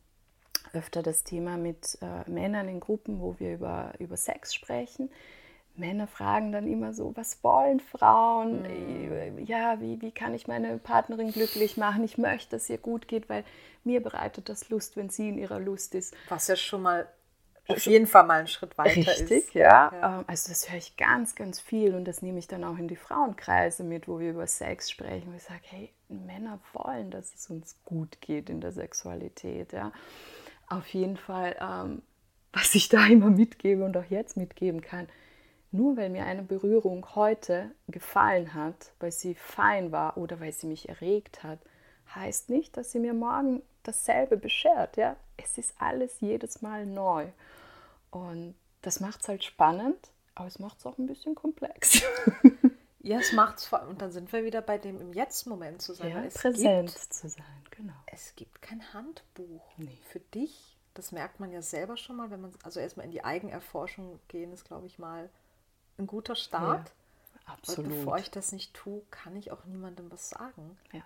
[0.73, 5.11] öfter das Thema mit äh, Männern in Gruppen, wo wir über, über Sex sprechen,
[5.75, 8.63] Männer fragen dann immer so, was wollen Frauen?
[8.63, 9.47] Mhm.
[9.47, 12.05] Ja, wie, wie kann ich meine Partnerin glücklich machen?
[12.05, 13.45] Ich möchte, dass ihr gut geht, weil
[13.85, 16.15] mir bereitet das Lust, wenn sie in ihrer Lust ist.
[16.29, 17.09] Was ja schon mal
[17.69, 19.55] auf jeden Fall mal einen Schritt weiter Richtig, ist.
[19.55, 19.93] ja.
[19.93, 20.19] Ja.
[20.19, 22.89] Ähm, Also das höre ich ganz, ganz viel und das nehme ich dann auch in
[22.89, 27.49] die Frauenkreise mit, wo wir über Sex sprechen, ich sage, hey, Männer wollen, dass es
[27.49, 29.93] uns gut geht in der Sexualität, ja.
[30.73, 32.03] Auf jeden Fall, ähm,
[32.53, 35.09] was ich da immer mitgebe und auch jetzt mitgeben kann,
[35.71, 40.67] nur weil mir eine Berührung heute gefallen hat, weil sie fein war oder weil sie
[40.67, 41.59] mich erregt hat,
[42.15, 44.97] heißt nicht, dass sie mir morgen dasselbe beschert.
[44.97, 45.17] Ja?
[45.37, 47.27] Es ist alles jedes Mal neu.
[48.11, 52.03] Und das macht es halt spannend, aber es macht es auch ein bisschen komplex.
[53.05, 56.11] Ja, es macht's vor und dann sind wir wieder bei dem im Jetzt-Moment zu sein.
[56.11, 57.95] Ja, es präsent Gibt, zu sein, genau.
[58.07, 59.99] es gibt kein Handbuch Nee.
[60.09, 60.77] für dich.
[60.95, 64.53] Das merkt man ja selber schon mal, wenn man also erstmal in die Eigenerforschung gehen,
[64.53, 65.31] ist, glaube ich, mal
[65.99, 66.93] ein guter Start.
[67.47, 67.91] Weil Absolut.
[67.91, 70.79] bevor ich das nicht tue, kann ich auch niemandem was sagen.
[70.93, 71.03] ja.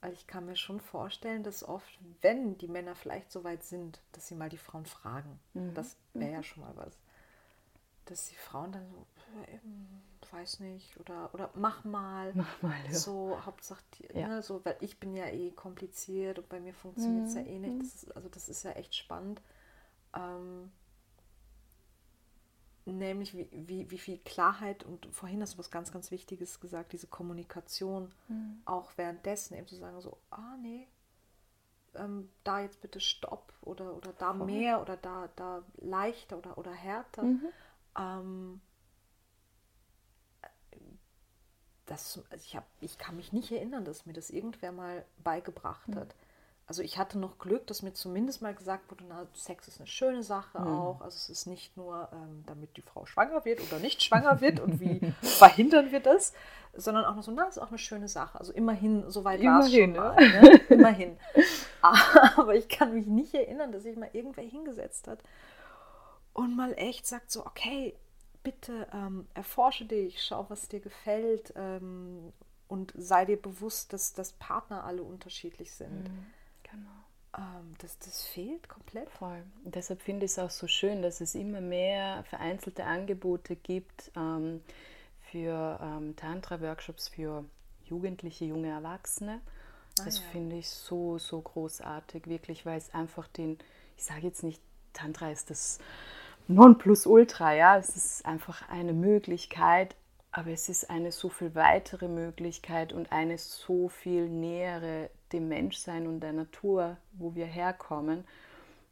[0.00, 4.00] Weil ich kann mir schon vorstellen, dass oft, wenn die Männer vielleicht so weit sind,
[4.12, 5.74] dass sie mal die Frauen fragen, Mhm.
[5.74, 6.96] das wäre ja schon mal was,
[8.04, 9.06] dass die Frauen dann so,
[10.32, 13.02] weiß nicht, oder, oder mach mal, Mach mal, ja.
[13.04, 14.28] so, Hauptsache, die, Ja.
[14.28, 17.58] ne, so, weil ich bin ja eh kompliziert und bei mir funktioniert es ja eh
[17.58, 17.60] Mhm.
[17.60, 19.42] nicht, das ist, also das ist ja echt spannend.
[20.14, 20.72] Ähm,
[22.86, 26.92] nämlich wie, wie, wie viel Klarheit und vorhin hast du was ganz, ganz Wichtiges gesagt,
[26.92, 28.62] diese Kommunikation Mhm.
[28.64, 30.88] auch währenddessen eben zu sagen, so, ah nee,
[31.94, 34.46] ähm, da jetzt bitte Stopp oder, oder da Voll.
[34.46, 37.22] mehr oder da, da leichter oder, oder härter.
[37.22, 37.48] Mhm.
[37.98, 38.60] Ähm,
[41.88, 45.94] das, also ich, hab, ich kann mich nicht erinnern, dass mir das irgendwer mal beigebracht
[45.94, 46.14] hat.
[46.66, 49.86] Also ich hatte noch Glück, dass mir zumindest mal gesagt wurde, na, Sex ist eine
[49.86, 51.00] schöne Sache auch.
[51.00, 54.60] Also es ist nicht nur, ähm, damit die Frau schwanger wird oder nicht schwanger wird
[54.60, 56.34] und wie verhindern wir das,
[56.74, 58.38] sondern auch noch so, na, ist auch eine schöne Sache.
[58.38, 60.42] Also immerhin, soweit war es schon Immerhin, mal.
[60.42, 60.60] Ne?
[60.68, 61.16] Immerhin.
[62.36, 65.20] Aber ich kann mich nicht erinnern, dass sich mal irgendwer hingesetzt hat
[66.34, 67.96] und mal echt sagt so, okay,
[68.42, 72.32] bitte ähm, erforsche dich, schau, was dir gefällt ähm,
[72.68, 76.10] und sei dir bewusst, dass, dass Partner alle unterschiedlich sind.
[76.62, 76.90] Genau.
[77.36, 79.08] Ähm, das, das fehlt komplett.
[79.10, 79.42] Voll.
[79.64, 84.10] Und deshalb finde ich es auch so schön, dass es immer mehr vereinzelte Angebote gibt
[84.16, 84.62] ähm,
[85.30, 87.44] für ähm, Tantra-Workshops für
[87.84, 89.40] Jugendliche, junge Erwachsene.
[89.96, 90.28] Das Ah, ja.
[90.30, 93.58] finde ich so, so großartig, wirklich, weil es einfach den,
[93.96, 94.62] ich sage jetzt nicht,
[94.92, 95.78] Tantra ist das
[96.48, 99.94] Nonplusultra, ja, es ist einfach eine Möglichkeit,
[100.32, 106.06] aber es ist eine so viel weitere Möglichkeit und eine so viel nähere dem Menschsein
[106.06, 108.24] und der Natur, wo wir herkommen.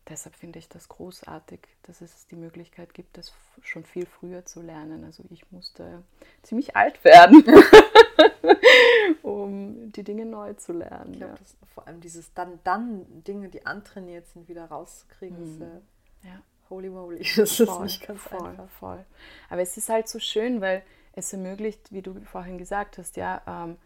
[0.09, 3.33] Deshalb finde ich das großartig, dass es die Möglichkeit gibt, das
[3.63, 5.03] schon viel früher zu lernen.
[5.05, 6.05] Also ich musste
[6.43, 7.43] ziemlich alt werden,
[9.23, 11.15] um die Dinge neu zu lernen.
[11.15, 11.27] Ich Ja.
[11.27, 16.29] glaube, dass vor allem dieses dann, dann Dinge, die antrainiert sind, wieder rauszukriegen, ist äh,
[16.29, 16.41] Ja.
[16.71, 17.19] Holy moly.
[17.37, 18.69] Das ist Voll, nicht ganz voll, einfach.
[18.69, 19.05] voll.
[19.49, 23.43] Aber es ist halt so schön, weil es ermöglicht, wie du vorhin gesagt hast, ja,
[23.47, 23.77] ähm,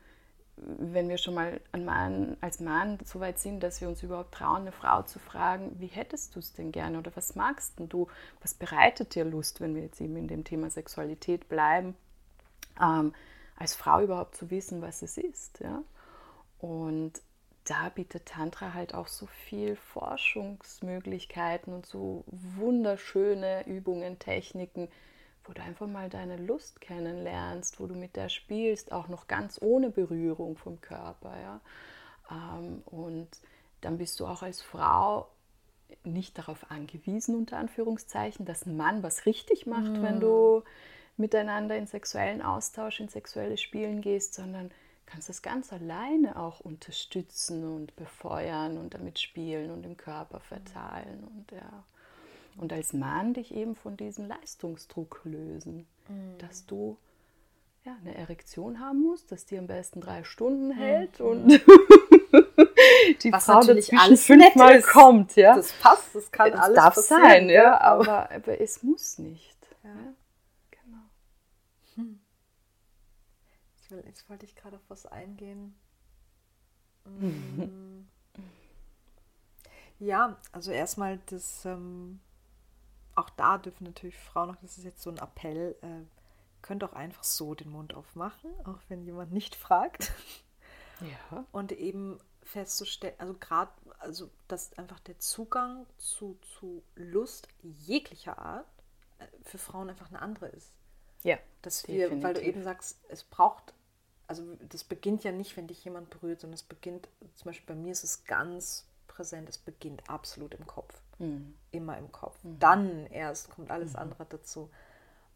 [0.56, 4.62] wenn wir schon mal Mann, als Mann so weit sind, dass wir uns überhaupt trauen,
[4.62, 8.08] eine Frau zu fragen, wie hättest du es denn gerne oder was magst denn du,
[8.42, 11.96] was bereitet dir Lust, wenn wir jetzt eben in dem Thema Sexualität bleiben,
[12.80, 13.14] ähm,
[13.56, 15.60] als Frau überhaupt zu wissen, was es ist.
[15.60, 15.82] Ja?
[16.58, 17.22] Und
[17.70, 24.88] da bietet Tantra halt auch so viel Forschungsmöglichkeiten und so wunderschöne Übungen, Techniken,
[25.44, 29.62] wo du einfach mal deine Lust kennenlernst, wo du mit der spielst, auch noch ganz
[29.62, 31.32] ohne Berührung vom Körper.
[31.40, 31.60] Ja?
[32.58, 33.28] Ähm, und
[33.82, 35.28] dann bist du auch als Frau
[36.02, 40.64] nicht darauf angewiesen, unter Anführungszeichen, dass ein Mann was richtig macht, wenn du
[41.16, 44.72] miteinander in sexuellen Austausch, in sexuelles Spielen gehst, sondern
[45.10, 51.24] kannst das ganz alleine auch unterstützen und befeuern und damit spielen und im Körper verteilen
[51.24, 51.84] und ja.
[52.56, 55.86] Und als Mann dich eben von diesem Leistungsdruck lösen,
[56.38, 56.98] dass du
[57.84, 61.48] ja, eine Erektion haben musst, dass die am besten drei Stunden hält und
[63.22, 65.56] die Was Frau natürlich alles fünfmal kommt, ja.
[65.56, 69.56] Das passt, das kann Es alles darf passieren, sein, ja, aber, aber es muss nicht.
[69.82, 69.90] Ja.
[69.90, 70.14] Ja.
[70.70, 70.98] Genau.
[73.79, 75.74] Ich will, jetzt wollte ich gerade auf was eingehen.
[77.04, 78.02] Mm.
[79.98, 82.20] ja, also erstmal das, ähm,
[83.14, 86.04] auch da dürfen natürlich Frauen noch, das ist jetzt so ein Appell, äh,
[86.62, 90.12] könnt auch einfach so den Mund aufmachen, auch wenn jemand nicht fragt.
[91.00, 91.46] Ja.
[91.52, 98.66] Und eben festzustellen, also gerade, also dass einfach der Zugang zu, zu Lust jeglicher Art
[99.18, 100.72] äh, für Frauen einfach eine andere ist.
[101.22, 101.38] Ja.
[101.62, 103.74] Dass wir, weil du eben sagst, es braucht,
[104.30, 107.80] also das beginnt ja nicht, wenn dich jemand berührt, sondern es beginnt, zum Beispiel bei
[107.80, 111.02] mir ist es ganz präsent, es beginnt absolut im Kopf.
[111.18, 111.56] Mhm.
[111.72, 112.38] Immer im Kopf.
[112.44, 112.58] Mhm.
[112.60, 113.98] Dann erst kommt alles mhm.
[113.98, 114.70] andere dazu.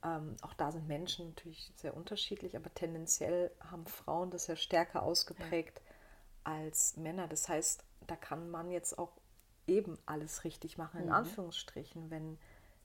[0.05, 5.03] Ähm, auch da sind Menschen natürlich sehr unterschiedlich, aber tendenziell haben Frauen das ja stärker
[5.03, 5.83] ausgeprägt
[6.47, 6.53] ja.
[6.53, 7.27] als Männer.
[7.27, 9.11] Das heißt, da kann man jetzt auch
[9.67, 11.15] eben alles richtig machen, in mhm.
[11.15, 12.39] Anführungsstrichen, wenn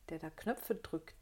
[0.09, 1.13] der da Knöpfe drückt,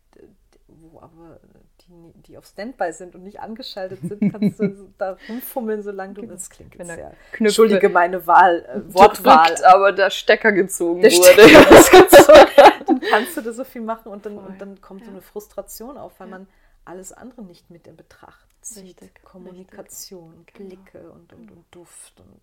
[0.68, 1.39] wo aber
[1.82, 6.26] die, die auf Standby sind und nicht angeschaltet sind, kannst du da rumfummeln, solange du
[6.26, 7.13] das klingt jetzt sehr.
[7.39, 9.47] Entschuldige meine Wahl, äh, Wortwahl.
[9.47, 11.47] Drückt, aber der Stecker gezogen der wurde.
[11.49, 15.05] Stecker dann kannst du da so viel machen und dann, und dann kommt ja.
[15.07, 16.38] so eine Frustration auf, weil ja.
[16.38, 16.47] man
[16.86, 19.01] alles andere nicht mit in Betracht zieht.
[19.01, 20.68] Richtig, Kommunikation, richtig.
[20.68, 21.13] Blicke genau.
[21.13, 22.41] und, und, und Duft und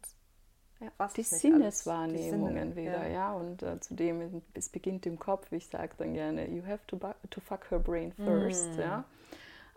[0.80, 3.12] ja, die Sinneswahrnehmungen die wieder, ja.
[3.12, 3.32] ja.
[3.32, 6.98] Und äh, zudem, es beginnt im Kopf, ich sage dann gerne, you have to,
[7.30, 8.80] to fuck her brain first, mm.
[8.80, 9.04] ja.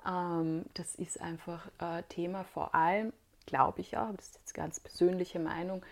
[0.08, 3.14] Ähm, das ist einfach äh, Thema vor allem,
[3.46, 5.84] glaube ich auch, das ist jetzt ganz persönliche Meinung,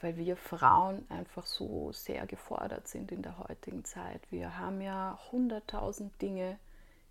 [0.00, 4.20] weil wir Frauen einfach so sehr gefordert sind in der heutigen Zeit.
[4.30, 6.58] Wir haben ja hunderttausend Dinge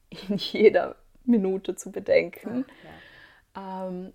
[0.10, 0.96] in jeder
[1.26, 2.66] Minute zu bedenken.
[2.68, 2.90] Ach, ja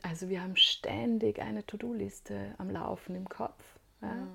[0.03, 3.63] also wir haben ständig eine To-Do-Liste am Laufen im Kopf.
[4.01, 4.15] Ja?
[4.15, 4.29] Mhm.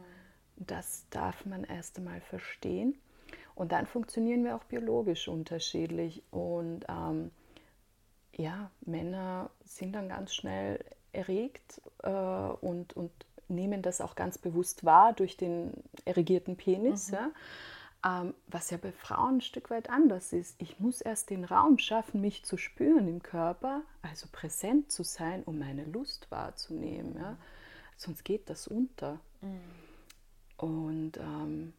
[0.57, 2.97] Das darf man erst einmal verstehen.
[3.55, 6.23] Und dann funktionieren wir auch biologisch unterschiedlich.
[6.31, 7.31] Und ähm,
[8.35, 10.83] ja, Männer sind dann ganz schnell
[11.13, 13.11] erregt äh, und, und
[13.47, 15.71] nehmen das auch ganz bewusst wahr durch den
[16.05, 17.09] erregierten Penis.
[17.09, 17.13] Mhm.
[17.13, 17.31] Ja?
[18.07, 20.55] Ähm, was ja bei Frauen ein Stück weit anders ist.
[20.61, 25.43] Ich muss erst den Raum schaffen, mich zu spüren im Körper, also präsent zu sein,
[25.43, 27.15] um meine Lust wahrzunehmen.
[27.17, 27.37] Ja?
[27.97, 29.19] Sonst geht das unter.
[29.41, 29.59] Mhm.
[30.57, 31.73] Und ähm,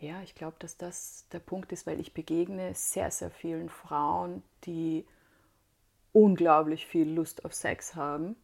[0.00, 4.42] ja, ich glaube, dass das der Punkt ist, weil ich begegne sehr, sehr vielen Frauen,
[4.64, 5.06] die
[6.12, 8.36] unglaublich viel Lust auf Sex haben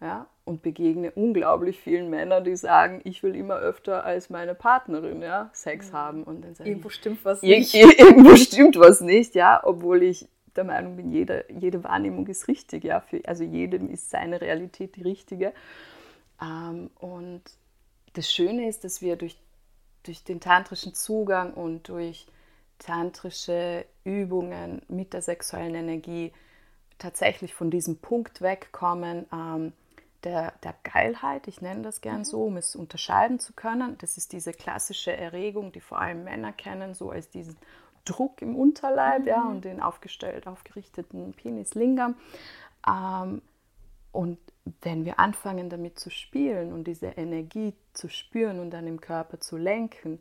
[0.00, 5.22] ja, und begegne unglaublich vielen Männern, die sagen, ich will immer öfter als meine Partnerin
[5.22, 5.96] ja, Sex mhm.
[5.96, 6.24] haben.
[6.24, 7.74] Und dann irgendwo ich, stimmt was nicht.
[7.74, 10.26] Irgendwo stimmt was nicht, ja, obwohl ich
[10.56, 14.96] der Meinung bin, jede, jede Wahrnehmung ist richtig, ja, für, also jedem ist seine Realität
[14.96, 15.52] die richtige.
[16.42, 17.42] Ähm, und
[18.14, 19.36] das Schöne ist, dass wir durch,
[20.02, 22.26] durch den tantrischen Zugang und durch
[22.78, 26.32] tantrische Übungen mit der sexuellen Energie
[26.98, 29.72] tatsächlich von diesem Punkt wegkommen, ähm,
[30.24, 32.24] der, der Geilheit, ich nenne das gern mhm.
[32.24, 33.96] so, um es unterscheiden zu können.
[33.98, 37.56] Das ist diese klassische Erregung, die vor allem Männer kennen, so als diesen
[38.04, 39.28] Druck im Unterleib mhm.
[39.28, 42.16] ja, und den aufgestellt, aufgerichteten Penislingam.
[42.86, 43.42] Ähm,
[44.12, 44.38] und
[44.82, 49.40] wenn wir anfangen damit zu spielen und diese Energie zu spüren und dann im Körper
[49.40, 50.20] zu lenken,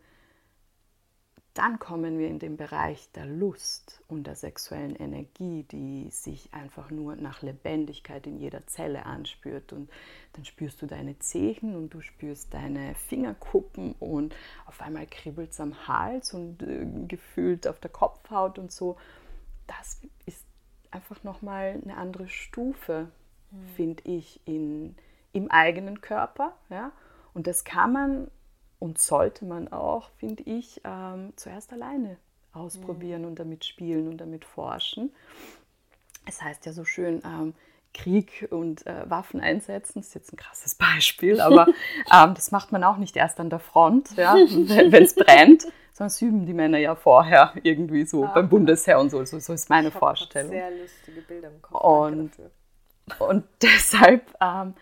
[1.60, 6.89] dann kommen wir in den Bereich der Lust und der sexuellen Energie, die sich einfach
[6.89, 9.74] nur nach Lebendigkeit in jeder Zelle anspürt.
[9.74, 9.89] Und
[10.32, 14.34] dann spürst du deine Zehen und du spürst deine Fingerkuppen und
[14.68, 18.95] auf einmal kribbelt es am Hals und äh, gefühlt auf der Kopfhaut und so.
[19.68, 20.45] Das ist
[20.91, 23.10] einfach nochmal eine andere Stufe,
[23.51, 23.68] mhm.
[23.76, 24.95] finde ich, in,
[25.34, 26.53] im eigenen Körper.
[26.70, 26.93] Ja?
[27.34, 28.32] Und das kann man
[28.80, 32.18] und sollte man auch, finde ich, ähm, zuerst alleine
[32.54, 33.28] ausprobieren mhm.
[33.30, 35.12] und damit spielen und damit forschen.
[36.26, 37.54] Es heißt ja so schön, ähm,
[37.94, 41.68] Krieg und äh, Waffen einsetzen, das ist jetzt ein krasses Beispiel, aber
[42.14, 45.72] ähm, das macht man auch nicht erst an der Front, ja, wenn es brennt, sondern
[46.10, 49.24] das üben die Männer ja vorher irgendwie so ah, beim Bundesheer und so.
[49.26, 50.52] So, so ist meine ich Vorstellung.
[50.52, 51.84] Sehr lustige Bilder im Kopf.
[51.84, 52.32] Und,
[53.20, 54.76] und deshalb ähm,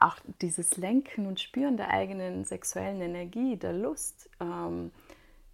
[0.00, 4.90] auch dieses Lenken und Spüren der eigenen sexuellen Energie, der Lust, ähm,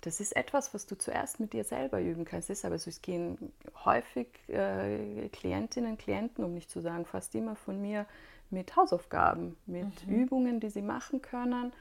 [0.02, 2.48] das ist etwas, was du zuerst mit dir selber üben kannst.
[2.48, 3.52] Ist aber so, es gehen
[3.84, 8.06] häufig äh, Klientinnen, Klienten, um nicht zu sagen fast immer von mir,
[8.48, 10.22] mit Hausaufgaben, mit mhm.
[10.22, 11.72] Übungen, die sie machen können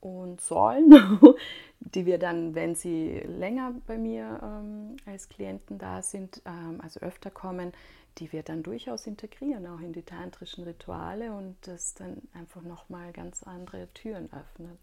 [0.00, 1.18] und sollen,
[1.80, 7.00] die wir dann, wenn sie länger bei mir ähm, als Klienten da sind, ähm, also
[7.00, 7.72] öfter kommen,
[8.18, 13.12] die wir dann durchaus integrieren, auch in die tantrischen Rituale und das dann einfach nochmal
[13.12, 14.78] ganz andere Türen öffnet.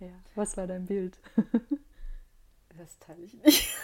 [0.00, 0.12] Ja.
[0.34, 1.18] Was war dein Bild?
[2.78, 3.46] Das teile ich nicht.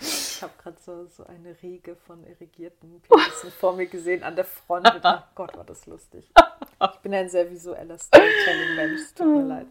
[0.00, 4.46] ich habe gerade so, so eine Riege von irrigierten Penissen vor mir gesehen an der
[4.46, 4.92] Front.
[4.94, 6.30] Und, oh Gott, war das lustig.
[6.80, 9.66] Ich bin ein sehr visueller Storytelling-Mensch, tut mir leid.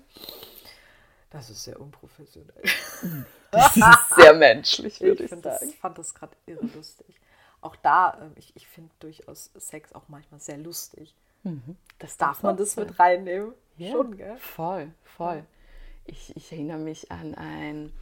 [1.30, 2.64] Das ist sehr unprofessionell.
[3.52, 3.86] Das ist
[4.16, 5.70] sehr menschlich, würde ich, ich sagen.
[5.70, 7.16] ich fand das gerade irre lustig.
[7.62, 11.16] Auch da, ähm, ich, ich finde durchaus Sex auch manchmal sehr lustig.
[11.44, 11.78] Mhm.
[12.00, 13.54] Das darf man das mit reinnehmen.
[13.78, 14.36] Ja, Schon, gell?
[14.38, 15.44] Voll, voll.
[16.06, 17.94] Ich, ich erinnere mich an ein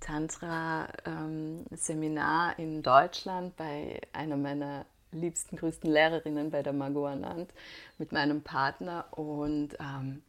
[0.00, 7.52] Tantra-Seminar ähm, in Deutschland bei einer meiner liebsten, größten Lehrerinnen, bei der Margot Anand,
[7.98, 9.06] mit meinem Partner.
[9.12, 10.22] Und ähm,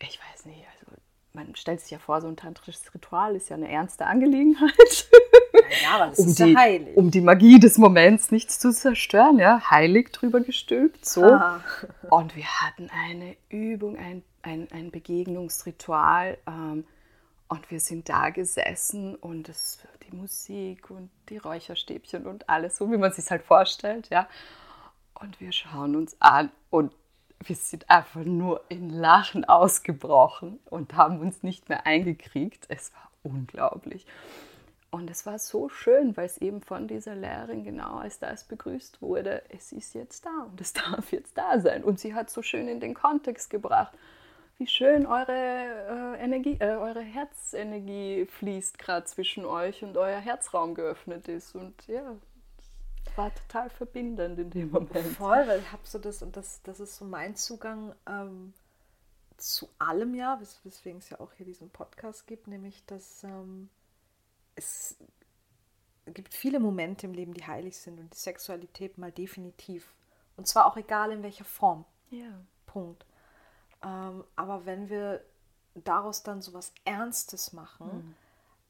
[0.00, 0.96] ich weiß nicht, also
[1.36, 4.72] man stellt sich ja vor, so ein tantrisches Ritual ist ja eine ernste Angelegenheit.
[5.82, 6.96] Ja, aber das um ist die, ja heilig.
[6.96, 11.24] Um die Magie des Moments nichts zu zerstören, ja, heilig drüber gestülpt, so.
[11.24, 11.60] Ah.
[12.10, 16.38] Und wir hatten eine Übung, ein, ein, ein Begegnungsritual.
[16.46, 16.84] Ähm,
[17.48, 19.78] und wir sind da gesessen und es,
[20.08, 24.28] die Musik und die Räucherstäbchen und alles, so wie man sich halt vorstellt, ja.
[25.14, 26.92] Und wir schauen uns an und
[27.44, 32.66] wir sind einfach nur in Lachen ausgebrochen und haben uns nicht mehr eingekriegt.
[32.68, 34.06] Es war unglaublich.
[34.90, 39.02] Und es war so schön, weil es eben von dieser Lehrerin genau als das begrüßt
[39.02, 39.42] wurde.
[39.50, 41.84] Es ist jetzt da und es darf jetzt da sein.
[41.84, 43.92] Und sie hat so schön in den Kontext gebracht,
[44.58, 50.74] wie schön eure äh, Energie, äh, eure Herzenergie fließt gerade zwischen euch und euer Herzraum
[50.74, 51.54] geöffnet ist.
[51.54, 52.14] Und ja,
[53.16, 55.16] war total verbindend in dem Moment.
[55.16, 58.52] Voll, weil ich habe so das, und das, das ist so mein Zugang ähm,
[59.36, 63.68] zu allem ja, wes weswegen es ja auch hier diesen Podcast gibt, nämlich dass ähm,
[64.54, 64.96] es
[66.06, 69.92] gibt viele Momente im Leben, die heilig sind und die Sexualität mal definitiv.
[70.36, 71.84] Und zwar auch egal in welcher Form.
[72.10, 72.32] Ja.
[72.66, 73.04] Punkt.
[73.82, 75.22] Ähm, aber wenn wir
[75.74, 78.14] daraus dann so was Ernstes machen, Mhm.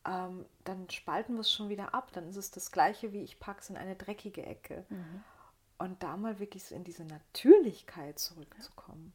[0.07, 2.13] Ähm, dann spalten wir es schon wieder ab.
[2.13, 4.85] Dann ist es das Gleiche wie ich packe es in eine dreckige Ecke.
[5.79, 9.13] Und da mal wirklich so in diese Natürlichkeit zurückzukommen.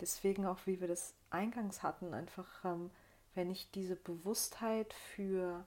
[0.00, 2.90] Deswegen auch, wie wir das eingangs hatten, einfach, ähm,
[3.34, 5.64] wenn ich diese Bewusstheit für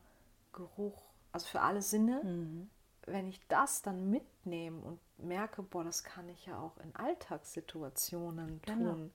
[0.51, 1.01] Geruch,
[1.31, 2.69] also für alle Sinne, Mhm.
[3.05, 8.61] wenn ich das dann mitnehme und merke, boah, das kann ich ja auch in Alltagssituationen
[8.63, 8.93] Genau.
[8.93, 9.13] tun.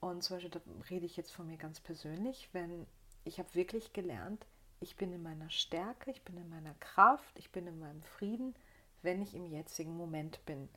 [0.00, 0.60] Und zum Beispiel, da
[0.90, 2.86] rede ich jetzt von mir ganz persönlich, wenn
[3.24, 4.44] ich habe wirklich gelernt,
[4.84, 8.54] ich bin in meiner Stärke, ich bin in meiner Kraft, ich bin in meinem Frieden,
[9.02, 10.68] wenn ich im jetzigen Moment bin.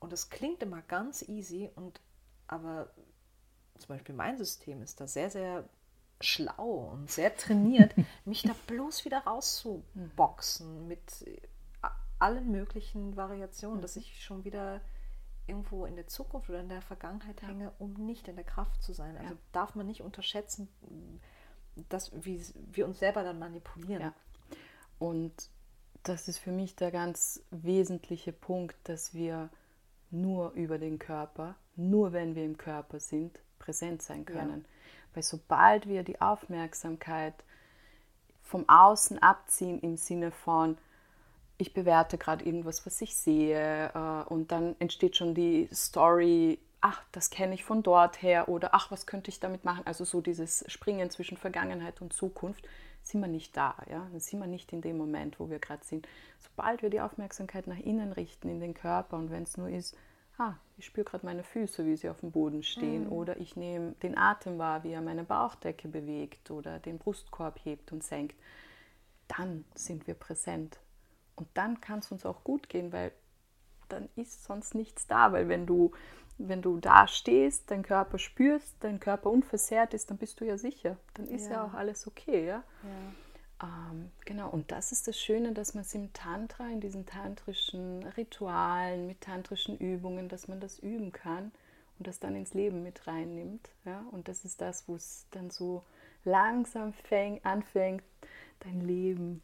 [0.00, 2.00] Und das klingt immer ganz easy und
[2.46, 2.90] aber
[3.78, 5.68] zum Beispiel mein System ist da sehr, sehr
[6.20, 11.40] schlau und sehr trainiert, mich da bloß wieder rauszuboxen mit äh,
[12.20, 14.80] allen möglichen Variationen, dass ich schon wieder
[15.48, 18.92] irgendwo in der Zukunft oder in der Vergangenheit hänge, um nicht in der Kraft zu
[18.92, 19.16] sein.
[19.16, 19.40] Also Ja.
[19.50, 20.68] darf man nicht unterschätzen,
[21.88, 22.42] dass wie
[22.72, 24.02] wir uns selber dann manipulieren.
[24.02, 24.14] Ja.
[24.98, 25.32] Und
[26.02, 29.50] das ist für mich der ganz wesentliche Punkt, dass wir
[30.10, 34.64] nur über den Körper, nur wenn wir im Körper sind, präsent sein können.
[35.14, 37.34] Weil sobald wir die Aufmerksamkeit
[38.42, 40.76] vom Außen abziehen im Sinne von,
[41.58, 47.02] ich bewerte gerade irgendwas, was ich sehe, äh, und dann entsteht schon die Story, ach,
[47.12, 49.86] das kenne ich von dort her oder ach, was könnte ich damit machen?
[49.86, 52.68] Also so dieses Springen zwischen Vergangenheit und Zukunft,
[53.04, 54.06] sind wir nicht da, ja?
[54.10, 56.06] Dann sind wir nicht in dem Moment, wo wir gerade sind.
[56.38, 59.96] Sobald wir die Aufmerksamkeit nach innen richten, in den Körper und wenn es nur ist,
[60.38, 63.92] ah, ich spüre gerade meine Füße, wie sie auf dem Boden stehen oder ich nehme
[64.02, 68.36] den Atem wahr, wie er meine Bauchdecke bewegt oder den Brustkorb hebt und senkt,
[69.28, 70.78] dann sind wir präsent.
[71.34, 73.12] Und dann kann es uns auch gut gehen, weil
[73.88, 75.32] dann ist sonst nichts da.
[75.32, 75.92] Weil wenn du,
[76.38, 80.58] wenn du da stehst, deinen Körper spürst, dein Körper unversehrt ist, dann bist du ja
[80.58, 80.96] sicher.
[81.14, 81.64] Dann ist ja, Ja.
[81.64, 82.64] auch alles okay, ja.
[82.82, 83.12] Ja.
[83.62, 88.02] Ähm, genau, und das ist das Schöne, dass man es im Tantra, in diesen tantrischen
[88.16, 91.52] Ritualen, mit tantrischen Übungen, dass man das üben kann
[91.98, 93.68] und das dann ins Leben mit reinnimmt.
[93.84, 94.04] Ja?
[94.10, 95.84] Und das ist das, wo es dann so
[96.24, 98.02] langsam fäng, anfängt,
[98.60, 99.42] dein Leben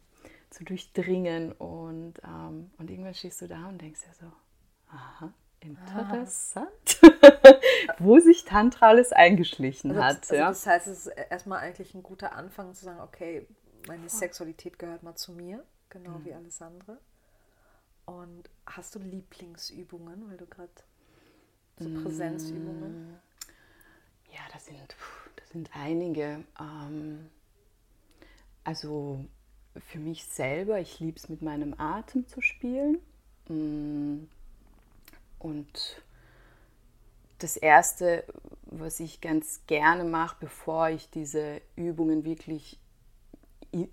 [0.49, 1.53] zu durchdringen.
[1.53, 4.31] Und, ähm, und irgendwann stehst du da und denkst dir so,
[4.91, 5.31] aha,
[5.61, 6.99] interessant,
[7.99, 10.29] wo sich Tantra alles eingeschlichen Also, hat.
[10.29, 10.49] also ja?
[10.49, 13.47] Das heißt, es ist erstmal eigentlich ein guter Anfang zu sagen, okay,
[13.87, 16.25] meine Sexualität gehört mal zu mir, genau Mhm.
[16.25, 16.99] wie alles andere.
[18.05, 20.71] Und hast du Lieblingsübungen, weil du gerade
[21.77, 21.93] so Mm.
[21.93, 22.99] Präsenzübungen?
[24.31, 24.95] Ja, das sind,
[25.35, 26.43] das sind einige.
[26.59, 27.29] Ähm,
[28.63, 29.25] also
[29.77, 32.99] für mich selber, ich liebe es mit meinem Atem zu spielen.
[33.47, 34.25] Mm,
[35.39, 36.01] Und
[37.39, 38.25] das Erste,
[38.63, 42.79] was ich ganz gerne mache, bevor ich diese Übungen wirklich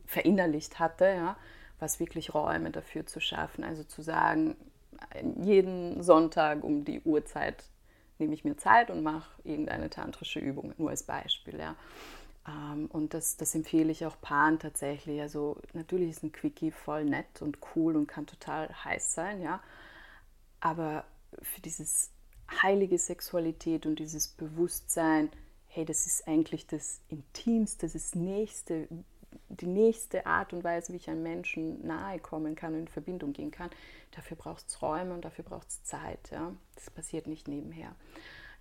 [0.07, 1.37] verinnerlicht hatte, ja,
[1.79, 3.63] was wirklich Räume dafür zu schaffen.
[3.63, 4.57] Also zu sagen,
[5.43, 7.65] jeden Sonntag um die Uhrzeit
[8.19, 11.59] nehme ich mir Zeit und mache irgendeine tantrische Übung, nur als Beispiel.
[11.59, 11.77] Ja.
[12.49, 15.21] Ähm, Und das, das empfehle ich auch Paaren tatsächlich.
[15.21, 19.61] Also natürlich ist ein Quickie voll nett und cool und kann total heiß sein, ja.
[20.61, 21.05] Aber
[21.43, 22.11] für dieses
[22.63, 25.31] heilige Sexualität und dieses Bewusstsein,
[25.67, 28.89] hey, das ist eigentlich das Intimste, das Nächste,
[29.49, 33.33] die nächste Art und Weise, wie ich einem Menschen nahe kommen kann und in Verbindung
[33.33, 33.71] gehen kann,
[34.15, 36.31] dafür braucht es Räume und dafür braucht es Zeit.
[36.33, 36.53] Ja?
[36.75, 37.95] Das passiert nicht nebenher.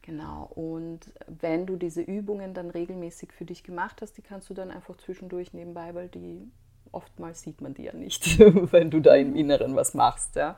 [0.02, 0.52] Genau.
[0.54, 4.70] Und wenn du diese Übungen dann regelmäßig für dich gemacht hast, die kannst du dann
[4.70, 6.52] einfach zwischendurch nebenbei, weil die
[6.92, 10.36] oftmals sieht man die ja nicht, wenn du da im Inneren was machst.
[10.36, 10.58] Ja?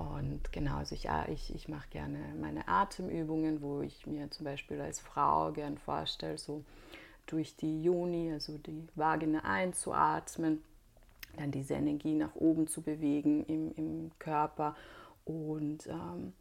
[0.00, 4.80] Und genau, also ich, ich, ich mache gerne meine Atemübungen, wo ich mir zum Beispiel
[4.80, 6.64] als Frau gern vorstelle, so
[7.26, 10.62] durch die Juni, also die Vagina einzuatmen,
[11.36, 14.74] dann diese Energie nach oben zu bewegen im, im Körper
[15.26, 16.32] und ähm,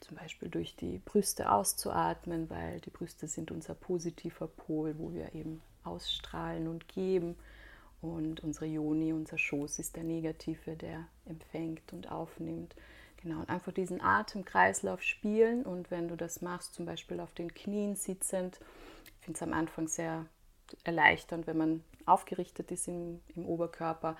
[0.00, 5.34] zum Beispiel durch die Brüste auszuatmen, weil die Brüste sind unser positiver Pol, wo wir
[5.34, 7.36] eben ausstrahlen und geben.
[8.02, 12.74] Und unsere Joni, unser Schoß ist der Negative, der empfängt und aufnimmt.
[13.22, 15.64] Genau, und einfach diesen Atemkreislauf spielen.
[15.64, 18.60] Und wenn du das machst, zum Beispiel auf den Knien sitzend,
[19.18, 20.26] ich finde es am Anfang sehr
[20.84, 24.16] erleichternd, wenn man aufgerichtet ist im, im Oberkörper,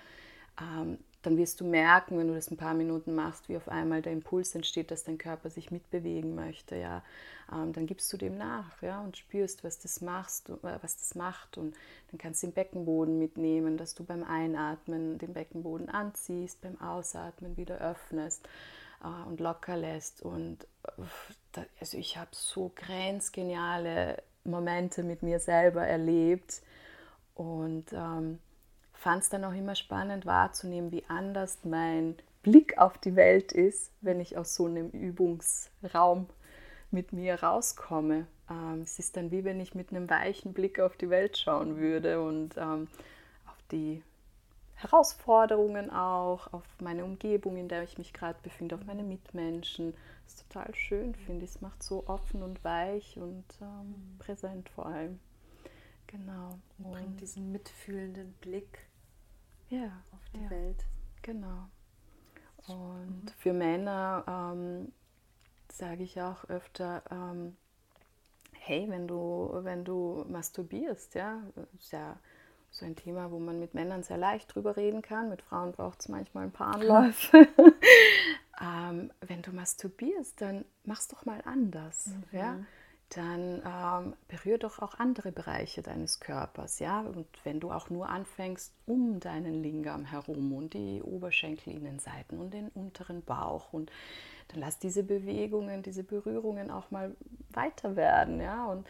[0.61, 4.03] ähm, dann wirst du merken, wenn du das ein paar Minuten machst, wie auf einmal
[4.03, 6.77] der Impuls entsteht, dass dein Körper sich mitbewegen möchte.
[6.77, 7.03] Ja,
[7.53, 11.15] ähm, dann gibst du dem nach, ja, und spürst, was das machst, äh, was das
[11.15, 11.77] macht, und
[12.11, 17.57] dann kannst du den Beckenboden mitnehmen, dass du beim Einatmen den Beckenboden anziehst, beim Ausatmen
[17.57, 18.49] wieder öffnest
[19.01, 20.23] und locker lässt.
[20.23, 20.67] Und
[21.81, 26.63] also ich habe so grenzgeniale Momente mit mir selber erlebt
[27.35, 28.39] und ähm,
[28.95, 33.93] fand es dann auch immer spannend wahrzunehmen, wie anders mein Blick auf die Welt ist,
[34.01, 36.27] wenn ich aus so einem Übungsraum
[36.91, 38.27] mit mir rauskomme.
[38.51, 41.77] Ähm, es ist dann wie wenn ich mit einem weichen Blick auf die Welt schauen
[41.77, 42.89] würde und ähm,
[43.47, 44.03] auf die
[44.79, 49.93] Herausforderungen auch, auf meine Umgebung, in der ich mich gerade befinde, auf meine Mitmenschen.
[50.24, 51.51] Das ist total schön, finde ich.
[51.51, 54.18] Es macht so offen und weich und ähm, mhm.
[54.20, 55.18] präsent vor allem.
[56.07, 56.59] Genau.
[56.79, 58.87] Und bringt diesen mitfühlenden Blick
[59.68, 60.85] ja, auf die ja, Welt.
[61.22, 61.68] Genau.
[62.68, 63.29] Und mhm.
[63.37, 64.93] für Männer ähm,
[65.72, 67.57] sage ich auch öfter, ähm,
[68.53, 71.43] hey, wenn du, wenn du masturbierst, ja,
[71.76, 72.16] ist ja
[72.71, 75.29] so ein Thema, wo man mit Männern sehr leicht drüber reden kann.
[75.29, 77.49] Mit Frauen braucht es manchmal ein paar Anläufe.
[78.61, 82.09] ähm, wenn du masturbierst, dann mach's doch mal anders.
[82.09, 82.39] Mhm.
[82.39, 82.59] Ja?
[83.11, 86.79] Dann ähm, berühr doch auch andere Bereiche deines Körpers.
[86.79, 87.01] Ja?
[87.01, 92.69] Und wenn du auch nur anfängst, um deinen Lingam herum und die Oberschenkelinnenseiten und den
[92.69, 93.91] unteren Bauch und
[94.49, 97.16] dann lass diese Bewegungen, diese Berührungen auch mal
[97.51, 98.41] weiter werden.
[98.41, 98.66] Ja?
[98.66, 98.87] Und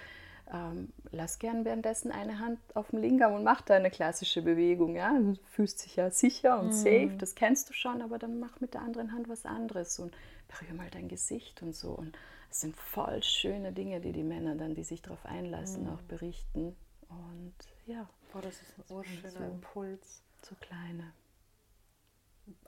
[0.53, 4.96] ähm, lass gern währenddessen eine Hand auf dem Lingam und mach da eine klassische Bewegung.
[4.96, 5.12] Ja?
[5.18, 6.72] Du fühlst dich ja sicher und mhm.
[6.72, 10.14] safe, das kennst du schon, aber dann mach mit der anderen Hand was anderes und
[10.49, 11.90] berühre mal dein Gesicht und so.
[11.90, 12.16] Und
[12.51, 15.90] es sind voll schöne Dinge, die die Männer dann, die sich darauf einlassen, mhm.
[15.90, 16.76] auch berichten.
[17.09, 17.55] Und
[17.86, 18.09] ja.
[18.32, 20.22] Boah, das ist ein urschöner so, Impuls.
[20.42, 21.12] So kleine.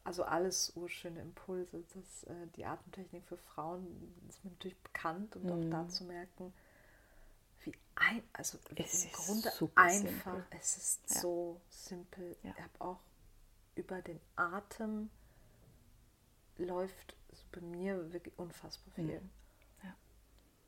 [0.05, 1.83] Also alles urschöne Impulse.
[1.95, 3.87] Das, äh, die Atemtechnik für Frauen
[4.29, 5.53] ist mir natürlich bekannt und mhm.
[5.53, 6.53] auch da zu merken,
[7.63, 10.47] wie ein, also es im Grunde einfach, simpel.
[10.51, 11.21] es ist ja.
[11.21, 12.37] so simpel.
[12.43, 12.51] Ja.
[12.51, 13.01] Ich habe auch
[13.75, 15.11] über den Atem
[16.57, 17.17] läuft
[17.53, 19.21] bei mir wirklich unfassbar viel.
[19.21, 19.31] Mhm.
[19.83, 19.97] Ja.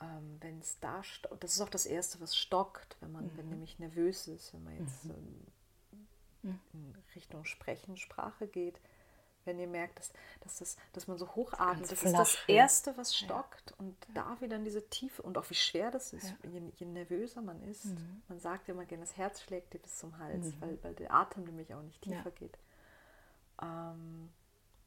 [0.01, 1.03] Ähm, wenn es da
[1.41, 3.37] das ist auch das Erste, was stockt, wenn man, mhm.
[3.37, 5.47] wenn nämlich nervös ist, wenn man jetzt mhm.
[6.45, 8.81] ähm, in Richtung Sprechen, Sprache geht,
[9.45, 12.97] wenn ihr merkt, dass, dass, das, dass man so hochatmet, das, das ist das Erste,
[12.97, 13.71] was stockt.
[13.71, 13.77] Ja.
[13.79, 14.15] Und ja.
[14.15, 16.51] da wieder in diese Tiefe und auch wie schwer das ist, ja.
[16.51, 17.87] je, je, nervöser man ist.
[17.87, 18.23] Mhm.
[18.29, 20.61] Man sagt ja immer gerne, das Herz schlägt dir bis zum Hals, mhm.
[20.61, 22.59] weil, weil der Atem nämlich auch nicht tiefer geht.
[23.61, 24.31] Ähm,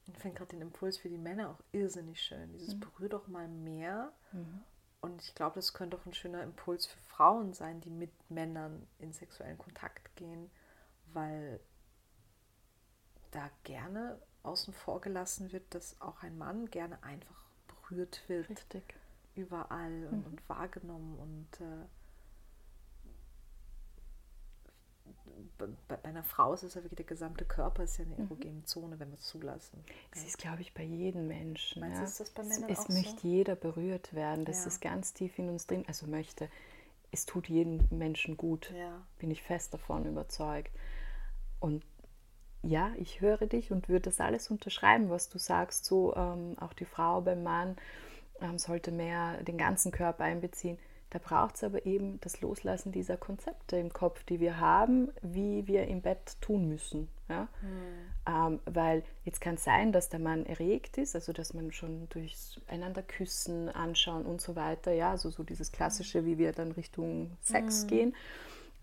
[0.08, 2.51] ich finde gerade den Impuls für die Männer auch irrsinnig schön.
[2.53, 2.82] Dieses mhm.
[2.82, 4.12] berühr doch mal mehr.
[4.32, 4.64] Mhm.
[5.01, 8.88] Und ich glaube, das könnte auch ein schöner Impuls für Frauen sein, die mit Männern
[8.99, 10.49] in sexuellen Kontakt gehen,
[11.14, 11.60] weil
[13.32, 18.50] da gerne außen vor gelassen wird, dass auch ein Mann gerne einfach berührt wird.
[18.50, 18.96] Richtig.
[19.36, 20.26] Überall mhm.
[20.26, 21.86] und, wahrgenommen und äh,
[25.88, 28.24] bei, einer Frau ist es ja wirklich der gesamte Körper ist ja eine mhm.
[28.24, 29.84] erogene Zone, wenn wir es zulassen.
[30.12, 30.28] Das ja.
[30.28, 31.82] ist, glaube ich, bei jedem Menschen.
[31.82, 32.04] Meinst ja.
[32.04, 33.28] du, ist das bei Männern es, es möchte so?
[33.28, 34.46] jeder berührt werden.
[34.46, 34.68] Das ja.
[34.68, 35.84] ist ganz tief in uns drin.
[35.88, 36.50] Also möchte,
[37.12, 38.74] es tut jedem Menschen gut.
[39.20, 40.72] Bin ich fest davon überzeugt.
[41.60, 41.84] Und
[42.66, 45.86] ja, ich höre dich und würde das alles unterschreiben, was du sagst.
[45.86, 47.76] So ähm, auch die Frau beim Mann
[48.41, 50.78] ähm, sollte mehr den ganzen Körper einbeziehen.
[51.11, 55.66] Da braucht es aber eben das Loslassen dieser Konzepte im Kopf, die wir haben, wie
[55.68, 57.07] wir im Bett tun müssen.
[57.30, 57.47] Ja?
[57.61, 57.78] Mhm.
[58.28, 62.09] Ähm, weil jetzt kann es sein, dass der Mann erregt ist, also dass man schon
[62.09, 66.72] durchs einander küssen, anschauen und so weiter, ja, also so dieses klassische, wie wir dann
[66.72, 67.88] Richtung Sex mhm.
[67.88, 68.16] gehen.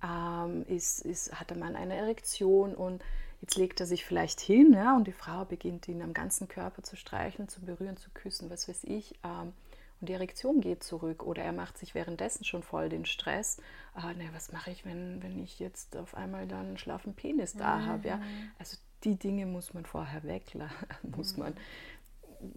[0.03, 3.03] ähm, ist, ist, hat der Mann eine Erektion und
[3.43, 6.83] jetzt legt er sich vielleicht hin ja, und die Frau beginnt ihn am ganzen Körper
[6.83, 9.15] zu streicheln, zu berühren, zu küssen, was weiß ich.
[9.25, 9.53] Ähm,
[10.01, 13.59] und die Erektion geht zurück oder er macht sich währenddessen schon voll den Stress.
[13.95, 17.55] Ah, ne, was mache ich, wenn, wenn ich jetzt auf einmal dann einen schlaffen Penis
[17.55, 17.87] da mhm.
[17.87, 18.09] habe?
[18.09, 18.23] Ja?
[18.59, 21.43] Also die Dinge muss man vorher weglassen, muss mhm.
[21.43, 21.55] man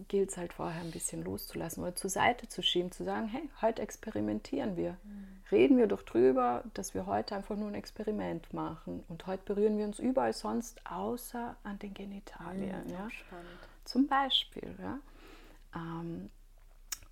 [0.07, 3.47] gilt es halt vorher ein bisschen loszulassen oder zur Seite zu schieben, zu sagen, hey,
[3.61, 4.97] heute experimentieren wir.
[5.03, 5.34] Mhm.
[5.51, 9.03] Reden wir doch drüber, dass wir heute einfach nur ein Experiment machen.
[9.07, 12.85] Und heute berühren wir uns überall sonst, außer an den Genitalien.
[12.85, 13.07] Mhm, ja?
[13.83, 14.75] Zum Beispiel.
[14.81, 14.99] Ja?
[15.75, 16.31] Ähm,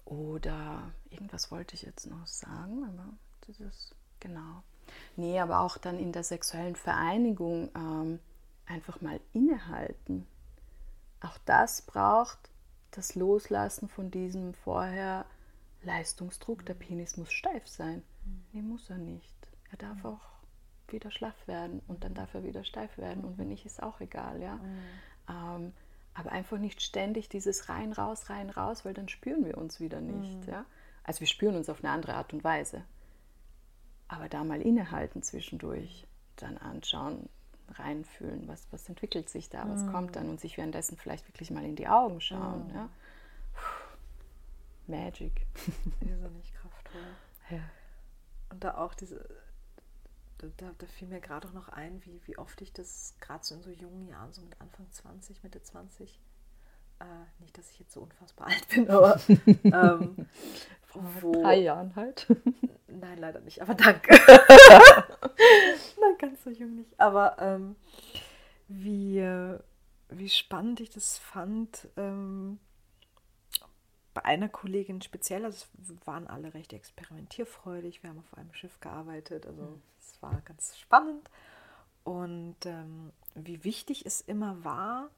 [0.05, 3.09] oder irgendwas wollte ich jetzt noch sagen, aber
[3.47, 4.63] das ist genau.
[5.15, 8.19] Nee, aber auch dann in der sexuellen Vereinigung ähm,
[8.65, 10.27] einfach mal innehalten.
[11.21, 12.37] Auch das braucht
[12.91, 15.25] das Loslassen von diesem vorher
[15.83, 16.65] Leistungsdruck.
[16.65, 18.03] Der Penis muss steif sein.
[18.51, 19.33] Nee, muss er nicht.
[19.71, 20.21] Er darf auch
[20.87, 23.23] wieder schlaff werden und dann darf er wieder steif werden.
[23.23, 24.59] Und wenn nicht, ist auch egal, ja.
[25.29, 25.73] Ähm,
[26.13, 29.99] aber einfach nicht ständig dieses rein, raus, rein, raus, weil dann spüren wir uns wieder
[29.99, 30.45] nicht.
[30.45, 30.53] Mhm.
[30.53, 30.65] Ja?
[31.03, 32.83] Also wir spüren uns auf eine andere Art und Weise.
[34.07, 37.29] Aber da mal innehalten zwischendurch, dann anschauen,
[37.69, 39.91] reinfühlen, was, was entwickelt sich da, was mhm.
[39.91, 42.67] kommt dann und sich währenddessen vielleicht wirklich mal in die Augen schauen.
[42.67, 42.75] Mhm.
[42.75, 42.89] Ja?
[43.53, 45.47] Puh, Magic.
[46.01, 47.01] Irrsinnig kraftvoll.
[47.49, 47.59] Ja.
[48.53, 49.27] Und da auch diese,
[50.37, 53.55] da, da fiel mir gerade auch noch ein, wie, wie oft ich das gerade so
[53.55, 56.19] in so jungen Jahren, so mit Anfang 20, Mitte 20,
[56.99, 57.05] äh,
[57.39, 59.19] nicht, dass ich jetzt so unfassbar alt bin, aber
[59.63, 60.27] ähm,
[60.83, 62.27] vor wo, drei Jahren halt.
[62.87, 64.15] Nein, leider nicht, aber danke.
[65.99, 66.99] Nein, ganz so jung nicht.
[66.99, 67.75] Aber ähm,
[68.67, 69.57] wie, äh,
[70.09, 72.59] wie spannend ich das fand, ähm,
[74.13, 78.79] bei einer Kollegin speziell, also es waren alle recht experimentierfreudig, wir haben auf einem Schiff
[78.79, 79.81] gearbeitet, also mhm.
[79.99, 81.29] es war ganz spannend.
[82.03, 85.09] Und ähm, wie wichtig es immer war,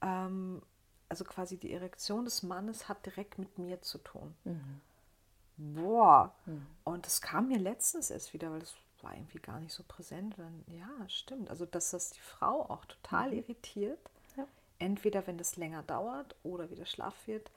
[0.00, 0.62] ähm,
[1.08, 4.34] also quasi die Erektion des Mannes hat direkt mit mir zu tun.
[4.44, 4.80] Mhm.
[5.74, 6.34] Boah.
[6.46, 6.66] Mhm.
[6.84, 10.34] Und das kam mir letztens erst wieder, weil das war irgendwie gar nicht so präsent.
[10.38, 11.50] Dann, ja, stimmt.
[11.50, 13.38] Also, dass das die Frau auch total mhm.
[13.38, 14.10] irritiert.
[14.36, 14.46] Ja.
[14.78, 17.50] Entweder wenn das länger dauert oder wieder schlaff wird.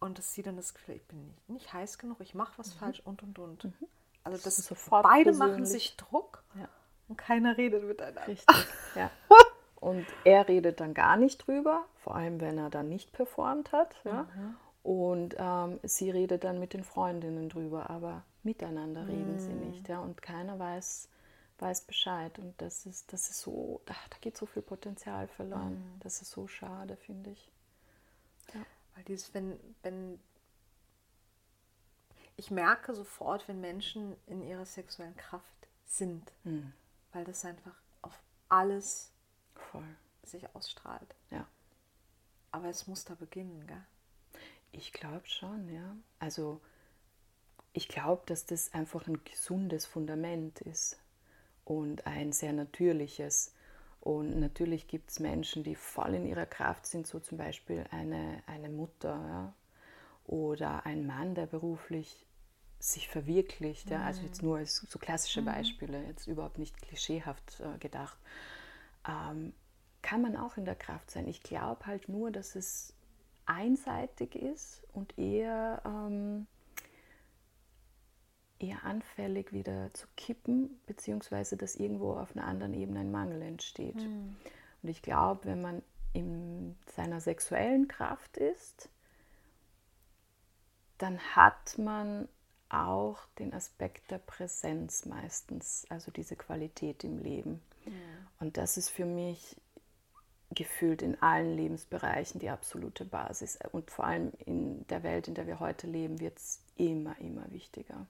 [0.00, 2.74] Und dass sie dann das Gefühl, ich bin nicht, nicht heiß genug, ich mache was
[2.74, 2.78] mhm.
[2.78, 3.64] falsch und und und.
[3.64, 3.74] Mhm.
[4.24, 5.52] Also das, das ist sofort beide persönlich.
[5.52, 6.68] machen sich Druck ja.
[7.08, 8.26] und keiner redet miteinander.
[8.26, 8.56] Richtig,
[8.94, 9.10] ja.
[9.80, 14.00] Und er redet dann gar nicht drüber, vor allem wenn er dann nicht performt hat.
[14.04, 14.24] Ja?
[14.34, 14.56] Mhm.
[14.82, 19.70] Und ähm, sie redet dann mit den Freundinnen drüber, aber miteinander reden sie mhm.
[19.70, 19.88] nicht.
[19.88, 20.00] Ja?
[20.00, 21.08] Und keiner weiß,
[21.58, 22.38] weiß Bescheid.
[22.38, 25.74] Und das ist, das ist so, ach, da geht so viel Potenzial verloren.
[25.74, 26.00] Mhm.
[26.00, 27.50] Das ist so schade, finde ich.
[29.00, 30.20] Weil dieses, wenn, wenn
[32.36, 36.74] ich merke sofort, wenn Menschen in ihrer sexuellen Kraft sind, mhm.
[37.12, 39.10] weil das einfach auf alles
[39.54, 39.96] Voll.
[40.22, 41.14] sich ausstrahlt.
[41.30, 41.48] Ja.
[42.50, 43.82] Aber es muss da beginnen, gell?
[44.70, 45.96] Ich glaube schon, ja.
[46.18, 46.60] Also
[47.72, 51.00] ich glaube, dass das einfach ein gesundes Fundament ist
[51.64, 53.54] und ein sehr natürliches.
[54.00, 58.42] Und natürlich gibt es Menschen, die voll in ihrer Kraft sind, so zum Beispiel eine,
[58.46, 59.54] eine Mutter ja?
[60.26, 62.26] oder ein Mann, der beruflich
[62.78, 63.90] sich verwirklicht.
[63.90, 64.02] Ja?
[64.04, 65.46] Also jetzt nur als so klassische mhm.
[65.46, 68.16] Beispiele, jetzt überhaupt nicht klischeehaft äh, gedacht.
[69.06, 69.52] Ähm,
[70.02, 71.28] kann man auch in der Kraft sein.
[71.28, 72.94] Ich glaube halt nur, dass es
[73.44, 76.46] einseitig ist und eher, ähm,
[78.60, 83.96] eher anfällig wieder zu kippen, beziehungsweise dass irgendwo auf einer anderen Ebene ein Mangel entsteht.
[83.96, 84.36] Mhm.
[84.82, 85.82] Und ich glaube, wenn man
[86.12, 88.88] in seiner sexuellen Kraft ist,
[90.98, 92.28] dann hat man
[92.68, 97.60] auch den Aspekt der Präsenz meistens, also diese Qualität im Leben.
[97.86, 97.92] Ja.
[98.38, 99.56] Und das ist für mich
[100.52, 103.58] gefühlt in allen Lebensbereichen die absolute Basis.
[103.72, 107.50] Und vor allem in der Welt, in der wir heute leben, wird es immer, immer
[107.50, 108.06] wichtiger,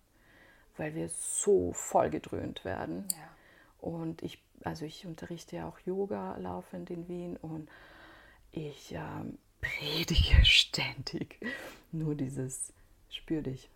[0.80, 3.06] weil wir so vollgedröhnt werden.
[3.10, 3.88] Ja.
[3.88, 7.68] Und ich, also ich unterrichte ja auch Yoga laufend in Wien und
[8.50, 11.38] ich ähm, predige ständig
[11.92, 12.72] nur dieses,
[13.10, 13.68] spür dich,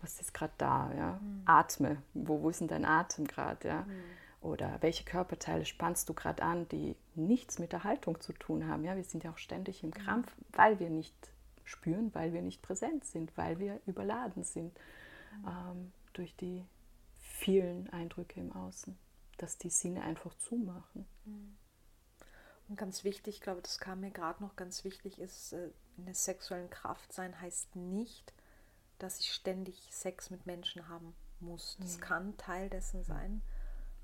[0.00, 1.20] was ist gerade da, ja?
[1.22, 1.42] Mhm.
[1.44, 3.82] Atme, wo, wo ist denn dein Atem gerade, ja?
[3.82, 4.02] Mhm
[4.42, 8.84] oder welche Körperteile spannst du gerade an, die nichts mit der Haltung zu tun haben.
[8.84, 11.14] Ja, wir sind ja auch ständig im Krampf, weil wir nicht
[11.64, 14.78] spüren, weil wir nicht präsent sind, weil wir überladen sind
[15.44, 16.64] ähm, durch die
[17.18, 18.96] vielen Eindrücke im Außen,
[19.38, 21.06] dass die Sinne einfach zumachen.
[22.68, 26.06] Und ganz wichtig, ich glaube, das kam mir gerade noch ganz wichtig, ist, äh, in
[26.06, 28.32] der sexuellen Kraft sein heißt nicht,
[28.98, 31.76] dass ich ständig Sex mit Menschen haben muss.
[31.80, 32.00] Das ja.
[32.00, 33.42] kann Teil dessen sein.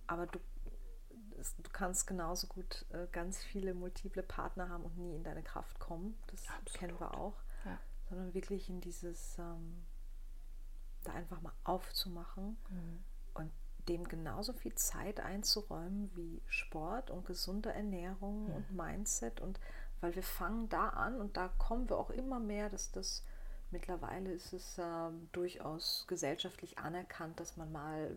[0.06, 0.38] aber du,
[1.58, 5.78] du kannst genauso gut äh, ganz viele multiple Partner haben und nie in deine Kraft
[5.78, 6.16] kommen.
[6.28, 6.74] Das Absolut.
[6.74, 7.36] kennen wir auch.
[7.64, 7.78] Ja.
[8.08, 9.82] Sondern wirklich in dieses, ähm,
[11.04, 13.04] da einfach mal aufzumachen mhm.
[13.34, 13.50] und
[13.88, 18.54] dem genauso viel Zeit einzuräumen wie Sport und gesunde Ernährung mhm.
[18.54, 19.58] und Mindset und
[20.00, 23.24] weil wir fangen da an und da kommen wir auch immer mehr, dass das
[23.70, 24.82] mittlerweile ist es äh,
[25.32, 28.16] durchaus gesellschaftlich anerkannt, dass man mal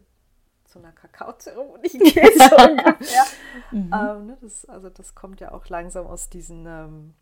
[0.66, 2.38] zu einer Kakaozeremonie geht.
[2.38, 3.26] So ungefähr.
[3.72, 3.94] Mhm.
[3.94, 7.14] Ähm, ne, das, also das kommt ja auch langsam aus diesen ähm,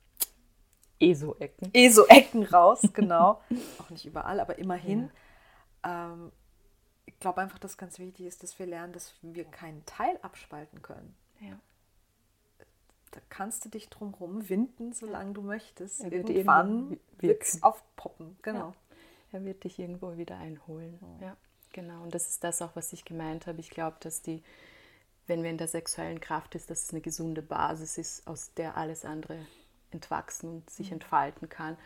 [0.99, 1.69] ESO-Ecken.
[1.73, 3.41] ESO-Ecken raus, genau.
[3.79, 5.03] auch nicht überall, aber immerhin.
[5.03, 5.09] Ja.
[5.83, 6.31] Ähm,
[7.05, 10.81] ich glaube einfach, dass ganz wichtig ist, dass wir lernen, dass wir keinen Teil abspalten
[10.81, 11.15] können.
[11.39, 11.59] Ja
[13.13, 16.03] da kannst du dich drumherum winden, solange du möchtest.
[16.03, 18.69] Er wird Irgendwann wird es aufpoppen, genau.
[18.69, 18.75] Ja.
[19.33, 20.99] Er wird dich irgendwo wieder einholen.
[21.19, 21.27] Ja.
[21.27, 21.37] ja,
[21.71, 22.03] genau.
[22.03, 23.59] Und das ist das auch, was ich gemeint habe.
[23.59, 24.43] Ich glaube, dass die,
[25.27, 28.77] wenn wir in der sexuellen Kraft ist, dass es eine gesunde Basis ist, aus der
[28.77, 29.37] alles andere
[29.91, 30.93] entwachsen und sich mhm.
[30.93, 31.77] entfalten kann.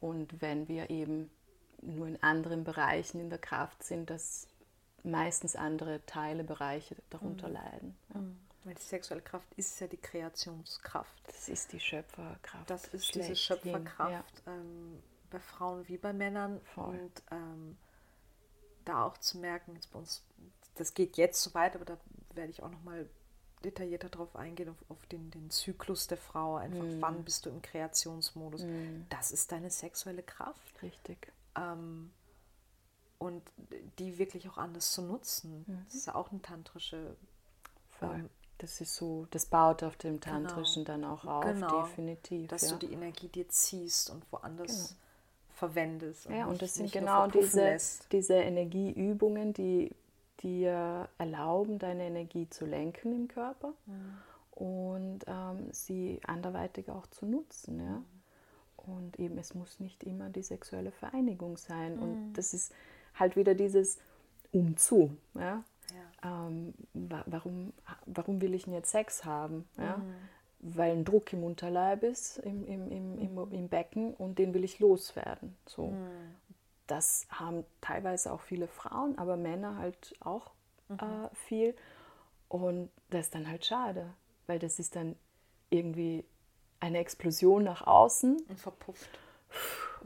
[0.00, 1.30] Und wenn wir eben
[1.82, 4.46] nur in anderen Bereichen in der Kraft sind, dass
[5.02, 7.54] meistens andere Teile, Bereiche darunter mhm.
[7.54, 7.96] leiden.
[8.14, 8.20] Ja.
[8.20, 8.38] Mhm.
[8.64, 11.20] Weil die sexuelle Kraft ist ja die Kreationskraft.
[11.26, 12.70] Das ist die Schöpferkraft.
[12.70, 14.52] Das ist Schlecht diese Schöpferkraft ja.
[14.52, 16.60] ähm, bei Frauen wie bei Männern.
[16.74, 16.96] Voll.
[16.96, 17.76] Und ähm,
[18.84, 20.22] da auch zu merken, jetzt bei uns,
[20.76, 21.96] das geht jetzt so weit, aber da
[22.34, 23.08] werde ich auch nochmal
[23.64, 26.56] detaillierter darauf eingehen, auf, auf, den, den Zyklus der Frau.
[26.56, 27.00] Einfach, mm.
[27.00, 28.62] wann bist du im Kreationsmodus?
[28.62, 29.06] Mm.
[29.08, 30.82] Das ist deine sexuelle Kraft.
[30.82, 31.32] Richtig.
[31.56, 32.12] Ähm,
[33.18, 33.42] und
[33.98, 35.64] die wirklich auch anders zu nutzen.
[35.66, 35.84] Mhm.
[35.84, 37.16] Das ist ja auch eine tantrische
[38.00, 38.28] ähm,
[38.62, 40.36] das ist so, das baut auf dem genau.
[40.36, 40.98] Tantrischen genau.
[40.98, 41.82] dann auch auf, genau.
[41.82, 42.48] definitiv.
[42.48, 42.76] Dass ja.
[42.76, 45.00] du die Energie dir ziehst und woanders genau.
[45.54, 46.26] verwendest.
[46.26, 47.76] Und ja, und das sind genau diese,
[48.12, 49.90] diese Energieübungen, die
[50.40, 54.18] dir erlauben, deine Energie zu lenken im Körper mhm.
[54.52, 57.80] und ähm, sie anderweitig auch zu nutzen.
[57.80, 57.96] Ja?
[57.96, 58.21] Mhm.
[58.86, 61.96] Und eben, es muss nicht immer die sexuelle Vereinigung sein.
[61.96, 62.02] Mhm.
[62.02, 62.72] Und das ist
[63.14, 63.98] halt wieder dieses
[64.52, 65.16] Umzu.
[65.34, 65.64] Ja?
[66.22, 66.46] Ja.
[66.46, 66.74] Ähm,
[67.26, 67.72] warum,
[68.06, 69.68] warum will ich denn jetzt Sex haben?
[69.78, 69.98] Ja?
[69.98, 70.14] Mhm.
[70.60, 74.64] Weil ein Druck im Unterleib ist, im, im, im, im, im Becken und den will
[74.64, 75.56] ich loswerden.
[75.66, 75.88] So.
[75.88, 76.36] Mhm.
[76.86, 80.52] Das haben teilweise auch viele Frauen, aber Männer halt auch
[80.88, 80.98] mhm.
[80.98, 81.74] äh, viel.
[82.48, 84.12] Und das ist dann halt schade,
[84.46, 85.16] weil das ist dann
[85.70, 86.24] irgendwie
[86.82, 88.42] eine Explosion nach außen.
[88.48, 89.08] Und verpufft.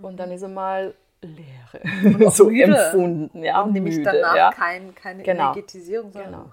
[0.01, 2.77] Und dann ist er mal Leere so müde.
[2.77, 3.43] empfunden.
[3.43, 4.51] Ja, und nämlich müde, danach ja.
[4.53, 5.53] kein, keine genau.
[5.53, 6.13] Energetisierung.
[6.13, 6.51] Genau.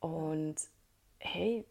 [0.00, 0.56] Und
[1.18, 1.64] hey,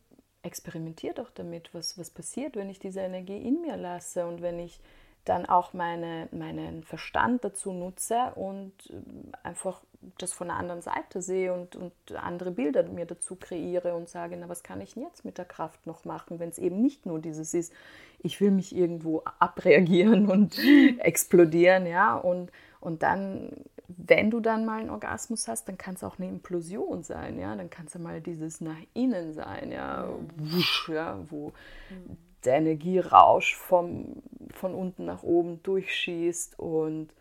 [0.44, 4.60] experimentier doch damit, was, was passiert, wenn ich diese Energie in mir lasse und wenn
[4.60, 4.80] ich
[5.26, 9.82] dann auch meine, meinen Verstand dazu nutze und ähm, einfach
[10.18, 14.38] das von einer anderen Seite sehe und, und andere Bilder mir dazu kreiere und sage,
[14.40, 17.06] na, was kann ich denn jetzt mit der Kraft noch machen, wenn es eben nicht
[17.06, 17.74] nur dieses ist,
[18.20, 20.58] ich will mich irgendwo abreagieren und
[21.00, 23.52] explodieren, ja, und, und dann,
[23.88, 27.56] wenn du dann mal einen Orgasmus hast, dann kann es auch eine Implosion sein, ja,
[27.56, 31.20] dann kann es ja mal dieses nach innen sein, ja, wusch, ja?
[31.30, 31.54] Wo
[31.90, 32.18] mhm.
[32.46, 34.22] der Energierausch vom,
[34.54, 37.14] von unten nach oben durchschießt und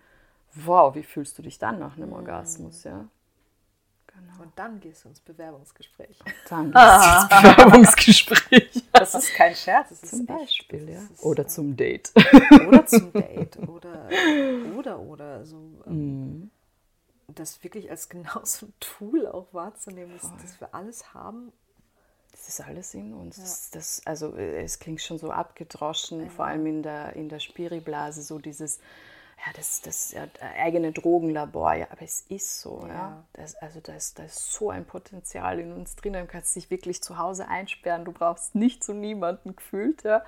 [0.65, 2.17] wow, wie fühlst du dich dann nach einem mhm.
[2.17, 3.07] Orgasmus, ja?
[4.07, 4.43] Genau.
[4.43, 6.19] Und dann gehst du ins Bewerbungsgespräch.
[6.21, 8.83] Und dann gehst du ins Bewerbungsgespräch.
[8.93, 10.01] Das ist kein Scherz.
[10.01, 11.01] Das zum Beispiel, ja.
[11.01, 12.13] Ist, oder zum Date.
[12.67, 13.59] Oder zum Date.
[13.69, 14.09] Oder,
[14.77, 15.45] oder, oder.
[15.45, 16.51] So, ähm, mm.
[17.29, 21.53] Das wirklich als genau so ein Tool auch wahrzunehmen, dass, dass wir alles haben,
[22.37, 23.37] das ist alles in uns.
[23.37, 23.43] Ja.
[23.43, 26.29] Das, das, also es klingt schon so abgedroschen, ja.
[26.29, 28.79] vor allem in der, in der Spiriblase, so dieses,
[29.39, 30.27] ja, das, das ja,
[30.57, 32.95] eigene Drogenlabor, ja, aber es ist so, ja.
[32.95, 33.25] ja.
[33.35, 36.71] Das, also da ist, da ist so ein Potenzial in uns drin, du kannst dich
[36.71, 40.25] wirklich zu Hause einsperren, du brauchst nicht zu niemanden gefühlt, ja.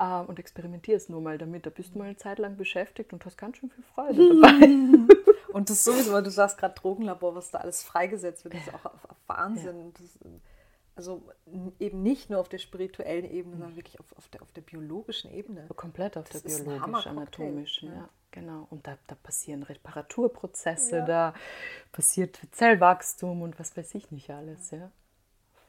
[0.00, 1.66] Ähm, und experimentierst nur mal damit.
[1.66, 4.68] Da bist du mal eine Zeit lang beschäftigt und hast ganz schön viel Freude dabei.
[5.52, 8.74] und das sowieso, weil du sagst gerade Drogenlabor, was da alles freigesetzt wird, das ist
[8.74, 8.90] auch
[9.26, 9.92] Wahnsinn.
[9.94, 10.18] Das,
[10.98, 11.30] also
[11.78, 15.30] eben nicht nur auf der spirituellen Ebene, sondern wirklich auf, auf, der, auf der biologischen
[15.30, 15.68] Ebene.
[15.76, 17.94] Komplett auf das der biologisch-anatomischen, ja.
[17.94, 18.08] ja.
[18.32, 18.66] Genau.
[18.68, 21.06] Und da, da passieren Reparaturprozesse, ja.
[21.06, 21.34] da
[21.92, 24.90] passiert Zellwachstum und was weiß ich nicht alles, ja.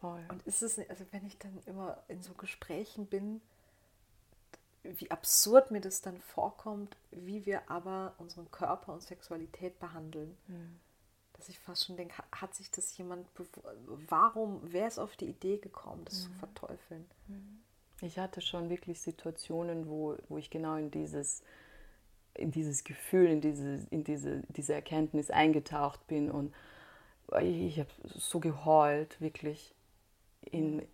[0.01, 0.23] Voll.
[0.29, 3.39] Und ist es, also wenn ich dann immer in so Gesprächen bin,
[4.81, 10.35] wie absurd mir das dann vorkommt, wie wir aber unseren Körper und Sexualität behandeln.
[10.47, 10.79] Mhm
[11.39, 13.25] dass ich fast schon denke, hat sich das jemand,
[14.09, 16.23] warum, wer ist auf die Idee gekommen, das mhm.
[16.23, 17.05] zu verteufeln?
[17.27, 17.61] Mhm.
[18.01, 21.41] Ich hatte schon wirklich Situationen, wo, wo ich genau in dieses,
[22.33, 26.53] in dieses Gefühl, in diese, in diese, diese Erkenntnis eingetaucht bin und
[27.41, 29.73] ich habe so geheult, wirklich
[30.41, 30.85] in,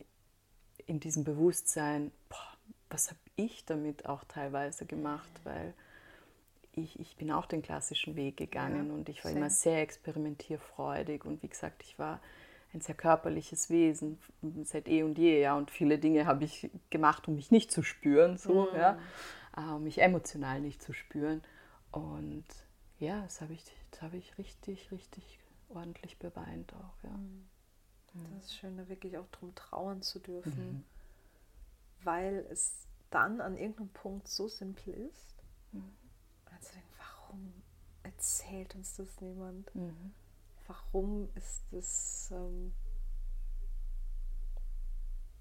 [0.85, 2.57] in diesem Bewusstsein, boah,
[2.89, 5.73] was habe ich damit auch teilweise gemacht, weil
[6.77, 9.45] ich, ich bin auch den klassischen Weg gegangen ja, und ich war same.
[9.45, 12.21] immer sehr experimentierfreudig und wie gesagt, ich war
[12.73, 14.19] ein sehr körperliches Wesen
[14.63, 17.83] seit eh und je, ja, und viele Dinge habe ich gemacht, um mich nicht zu
[17.83, 18.77] spüren, so, mhm.
[18.77, 18.99] ja,
[19.75, 21.41] um mich emotional nicht zu spüren
[21.91, 22.45] und
[22.99, 27.11] ja, das habe ich, das ich richtig, richtig ordentlich beweint auch, ja.
[27.11, 27.45] Mhm.
[28.13, 30.83] Das ist schön, da wirklich auch drum trauern zu dürfen, mhm.
[32.03, 35.35] weil es dann an irgendeinem Punkt so simpel ist,
[35.71, 35.91] mhm.
[36.55, 37.53] Also denken, warum
[38.03, 39.73] erzählt uns das niemand?
[39.75, 40.13] Mhm.
[40.67, 42.73] Warum ist das ähm,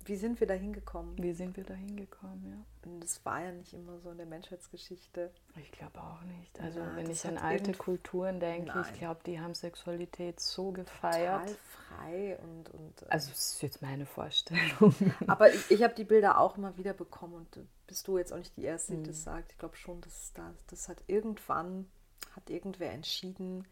[0.05, 1.17] wie sind wir da hingekommen?
[1.23, 2.91] Wie sind wir da hingekommen, ja.
[2.91, 5.31] Und das war ja nicht immer so in der Menschheitsgeschichte.
[5.57, 6.61] Ich glaube auch nicht.
[6.61, 8.85] Also ja, wenn ich an alte Kulturen denke, Nein.
[8.85, 11.47] ich glaube, die haben Sexualität so gefeiert.
[11.47, 11.57] Total
[11.97, 12.71] frei und...
[12.71, 14.95] und äh also das ist jetzt meine Vorstellung.
[15.27, 18.39] Aber ich, ich habe die Bilder auch immer wieder bekommen und bist du jetzt auch
[18.39, 19.05] nicht die Erste, die mhm.
[19.05, 19.53] das sagt.
[19.53, 21.89] Ich glaube schon, dass das, das hat irgendwann,
[22.35, 23.67] hat irgendwer entschieden,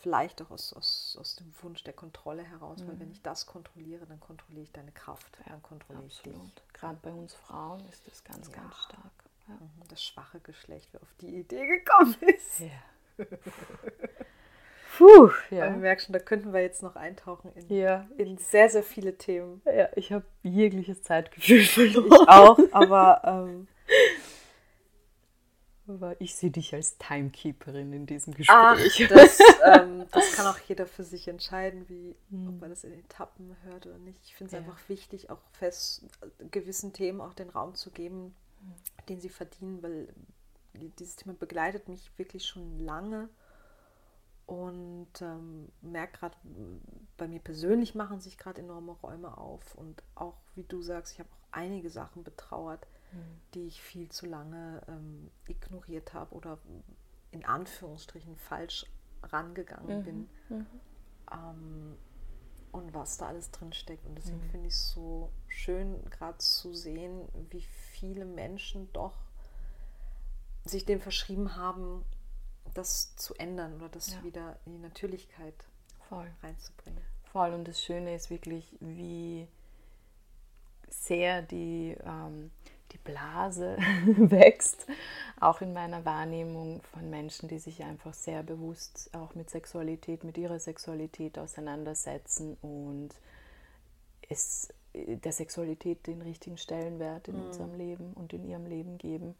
[0.00, 2.88] Vielleicht auch aus, aus, aus dem Wunsch der Kontrolle heraus, mhm.
[2.88, 6.36] weil wenn ich das kontrolliere, dann kontrolliere ich deine Kraft, ja, dann kontrolliere absolut.
[6.36, 6.72] ich dich.
[6.72, 8.54] Gerade bei uns Frauen ist das ganz, ja.
[8.54, 9.12] ganz stark.
[9.48, 9.54] Ja.
[9.54, 12.60] Mhm, das schwache Geschlecht, wer auf die Idee gekommen ist.
[12.60, 13.26] Ja.
[14.96, 15.64] Puh, ja.
[15.64, 18.06] Aber wir merken schon, da könnten wir jetzt noch eintauchen in, ja.
[18.16, 19.62] in sehr, sehr viele Themen.
[19.64, 22.08] Ja, ich habe jegliches Zeitgefühl verloren.
[22.22, 23.68] Ich auch, aber ähm,
[25.88, 28.56] aber ich sehe dich als Timekeeperin in diesem Gespräch.
[28.56, 32.48] Ach, das, ähm, das kann auch jeder für sich entscheiden, wie, hm.
[32.48, 34.20] ob man das in Etappen hört oder nicht.
[34.24, 34.58] Ich finde es ja.
[34.58, 36.04] einfach wichtig, auch fest
[36.50, 38.74] gewissen Themen auch den Raum zu geben, hm.
[39.08, 40.08] den sie verdienen, weil
[40.74, 43.28] dieses Thema begleitet mich wirklich schon lange
[44.46, 46.36] und ähm, merke gerade,
[47.16, 51.18] bei mir persönlich machen sich gerade enorme Räume auf und auch, wie du sagst, ich
[51.18, 53.40] habe auch einige Sachen betrauert Mhm.
[53.54, 56.58] die ich viel zu lange ähm, ignoriert habe oder
[57.30, 58.86] in Anführungsstrichen falsch
[59.22, 60.04] rangegangen mhm.
[60.04, 60.28] bin.
[60.48, 60.66] Mhm.
[61.32, 61.96] Ähm,
[62.70, 64.06] und was da alles drin steckt.
[64.06, 64.50] Und deswegen mhm.
[64.50, 69.14] finde ich es so schön, gerade zu sehen, wie viele Menschen doch
[70.64, 72.04] sich dem verschrieben haben,
[72.74, 74.22] das zu ändern oder das ja.
[74.22, 75.54] wieder in die Natürlichkeit
[76.08, 76.30] Voll.
[76.42, 77.02] reinzubringen.
[77.32, 77.54] Voll.
[77.54, 79.48] Und das Schöne ist wirklich, wie
[80.88, 82.50] sehr die ähm,
[82.92, 83.76] die Blase
[84.06, 84.86] wächst,
[85.40, 90.38] auch in meiner Wahrnehmung von Menschen, die sich einfach sehr bewusst auch mit Sexualität, mit
[90.38, 93.10] ihrer Sexualität auseinandersetzen und
[94.28, 97.46] es der Sexualität den richtigen Stellenwert in mhm.
[97.46, 99.34] unserem Leben und in ihrem Leben geben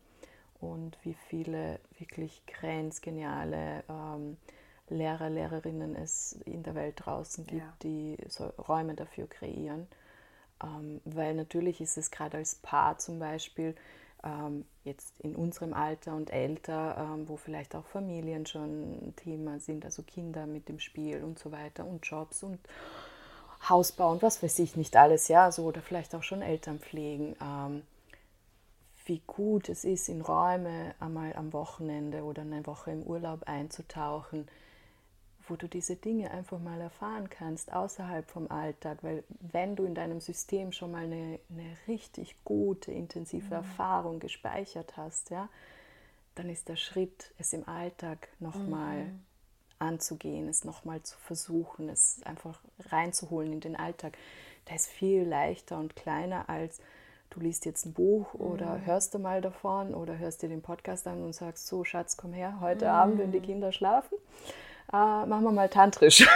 [0.61, 4.37] und wie viele wirklich grenzgeniale ähm,
[4.89, 7.75] Lehrer, Lehrerinnen es in der Welt draußen gibt, ja.
[7.83, 9.87] die so Räume dafür kreieren.
[10.63, 13.75] Ähm, weil natürlich ist es gerade als Paar zum Beispiel
[14.25, 19.85] ähm, jetzt in unserem Alter und älter, ähm, wo vielleicht auch Familien schon Thema sind,
[19.85, 22.59] also Kinder mit dem Spiel und so weiter und Jobs und
[23.69, 27.37] Hausbau und was weiß ich nicht alles, ja, so oder vielleicht auch schon Eltern pflegen.
[27.43, 27.83] Ähm,
[29.05, 34.47] wie gut es ist, in Räume einmal am Wochenende oder eine Woche im Urlaub einzutauchen,
[35.49, 38.99] wo du diese Dinge einfach mal erfahren kannst, außerhalb vom Alltag.
[39.03, 43.53] Weil wenn du in deinem System schon mal eine, eine richtig gute, intensive mhm.
[43.53, 45.49] Erfahrung gespeichert hast, ja,
[46.35, 49.21] dann ist der Schritt, es im Alltag nochmal mhm.
[49.79, 52.61] anzugehen, es nochmal zu versuchen, es einfach
[52.91, 54.17] reinzuholen in den Alltag,
[54.69, 56.81] der ist viel leichter und kleiner als
[57.31, 58.87] du liest jetzt ein Buch oder mhm.
[58.87, 62.33] hörst du mal davon oder hörst dir den Podcast an und sagst, so Schatz, komm
[62.33, 62.91] her, heute mhm.
[62.91, 64.17] Abend, wenn die Kinder schlafen
[64.93, 66.27] äh, machen wir mal tantrisch.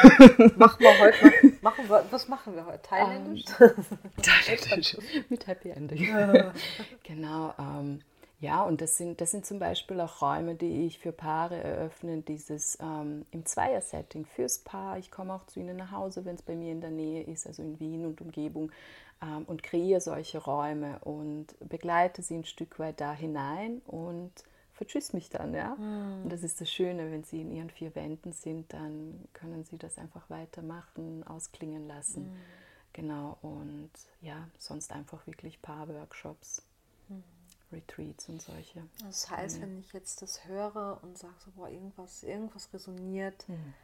[0.57, 2.83] machen wir heute mal, machen wir, was machen wir heute?
[2.83, 3.45] Thailändisch?
[3.61, 3.74] Ähm,
[4.23, 4.97] Thailändisch.
[5.29, 6.05] Mit Happy Ending.
[6.05, 6.53] Ja.
[7.03, 7.55] genau.
[7.59, 8.01] Ähm,
[8.41, 12.23] ja, und das sind, das sind zum Beispiel auch Räume, die ich für Paare eröffne,
[12.23, 14.99] dieses ähm, im Zweier-Setting fürs Paar.
[14.99, 17.47] Ich komme auch zu ihnen nach Hause, wenn es bei mir in der Nähe ist,
[17.47, 18.73] also in Wien und Umgebung,
[19.23, 24.33] ähm, und kreiere solche Räume und begleite sie ein Stück weit da hinein und
[24.82, 25.76] vertschüss mich dann, ja.
[25.76, 26.24] Mhm.
[26.24, 29.78] Und das ist das Schöne, wenn sie in ihren vier Wänden sind, dann können sie
[29.78, 32.32] das einfach weitermachen, ausklingen lassen.
[32.32, 32.36] Mhm.
[32.92, 36.62] Genau, und ja, sonst einfach wirklich Paar-Workshops,
[37.09, 37.22] mhm.
[37.70, 38.82] Retreats und solche.
[39.06, 43.74] Das heißt, wenn ich jetzt das höre und sage so, boah, irgendwas, irgendwas resoniert, mhm.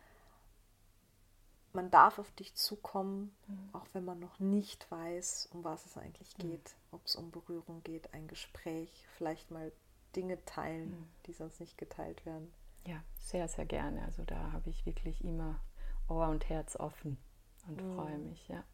[1.72, 3.68] man darf auf dich zukommen, mhm.
[3.72, 6.42] auch wenn man noch nicht weiß, um was es eigentlich mhm.
[6.42, 9.70] geht, ob es um Berührung geht, ein Gespräch, vielleicht mal
[10.16, 11.08] Dinge teilen, mhm.
[11.26, 12.52] die sonst nicht geteilt werden.
[12.86, 14.04] Ja, sehr, sehr gerne.
[14.04, 15.60] Also da habe ich wirklich immer
[16.08, 17.18] Ohr und Herz offen
[17.66, 17.94] und mhm.
[17.94, 18.64] freue mich, ja.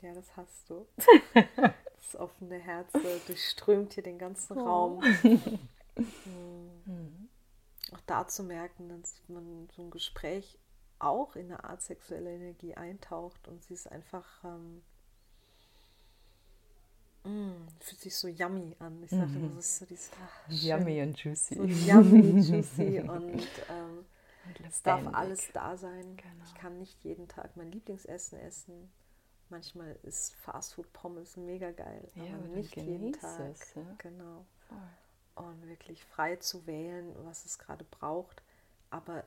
[0.00, 0.86] Ja, das hast du.
[1.96, 2.92] das offene Herz
[3.26, 4.64] durchströmt hier den ganzen oh.
[4.64, 5.04] Raum.
[5.94, 7.28] mhm.
[7.92, 10.58] Auch da zu merken, dass man so ein Gespräch
[10.98, 14.82] auch in eine Art sexuelle Energie eintaucht und sie ist einfach ähm,
[17.24, 19.02] mm, fühlt sich so yummy an.
[19.02, 19.56] Ich sage mhm.
[19.56, 21.54] das ist so dieses ach, yummy und juicy.
[21.54, 24.04] So yummy, juicy und ähm,
[24.68, 26.16] es darf alles da sein.
[26.16, 26.44] Genau.
[26.44, 28.92] Ich kann nicht jeden Tag mein Lieblingsessen essen.
[29.48, 33.50] Manchmal ist Fastfood Pommes mega geil, ja, aber nicht jeden Tag.
[33.50, 33.82] Es, ja?
[33.98, 34.46] Genau.
[34.68, 35.44] Voll.
[35.44, 38.42] Und wirklich frei zu wählen, was es gerade braucht,
[38.90, 39.24] aber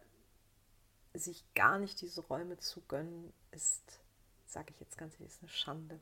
[1.13, 3.99] sich gar nicht diese Räume zu gönnen, ist,
[4.45, 5.99] sage ich jetzt ganz ehrlich, ist eine Schande.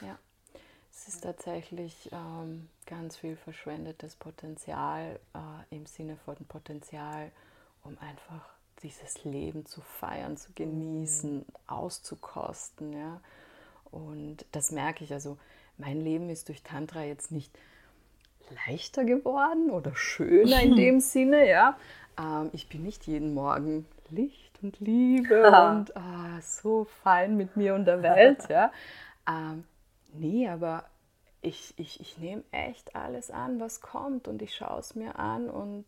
[0.00, 0.18] Ja.
[0.96, 7.30] Es ist tatsächlich ähm, ganz viel verschwendetes Potenzial äh, im Sinne von Potenzial,
[7.84, 8.48] um einfach
[8.82, 12.94] dieses Leben zu feiern, zu genießen, auszukosten.
[12.94, 13.20] Ja?
[13.90, 15.12] Und das merke ich.
[15.12, 15.36] Also
[15.76, 17.52] mein Leben ist durch Tantra jetzt nicht
[18.66, 21.46] leichter geworden oder schöner in dem Sinne.
[21.46, 21.76] Ja?
[22.18, 27.74] Ähm, ich bin nicht jeden Morgen Licht und Liebe und oh, so fein mit mir
[27.74, 28.48] und der Welt.
[28.48, 28.72] ja?
[29.28, 29.64] Ähm,
[30.18, 30.84] nee, aber
[31.42, 35.48] ich, ich, ich nehme echt alles an, was kommt und ich schaue es mir an
[35.48, 35.86] und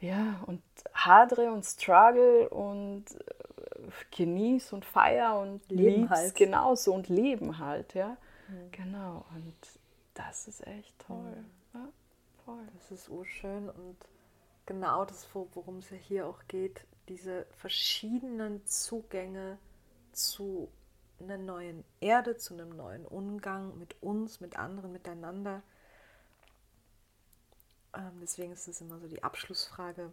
[0.00, 0.62] ja, und
[0.94, 6.34] hadre und struggle und äh, genieße und feier und leben halt.
[6.36, 8.16] genauso und leben halt, ja.
[8.48, 8.70] Mhm.
[8.70, 9.56] Genau, und
[10.14, 11.16] das ist echt toll.
[11.18, 11.80] Mhm.
[11.80, 11.88] Ja,
[12.44, 12.68] voll.
[12.74, 13.96] Das ist urschön und
[14.66, 19.58] genau das, worum es ja hier auch geht, diese verschiedenen Zugänge
[20.12, 20.68] zu
[21.20, 25.62] einer neuen Erde, zu einem neuen Umgang mit uns, mit anderen, miteinander.
[27.94, 30.12] Ähm, deswegen ist es immer so die Abschlussfrage.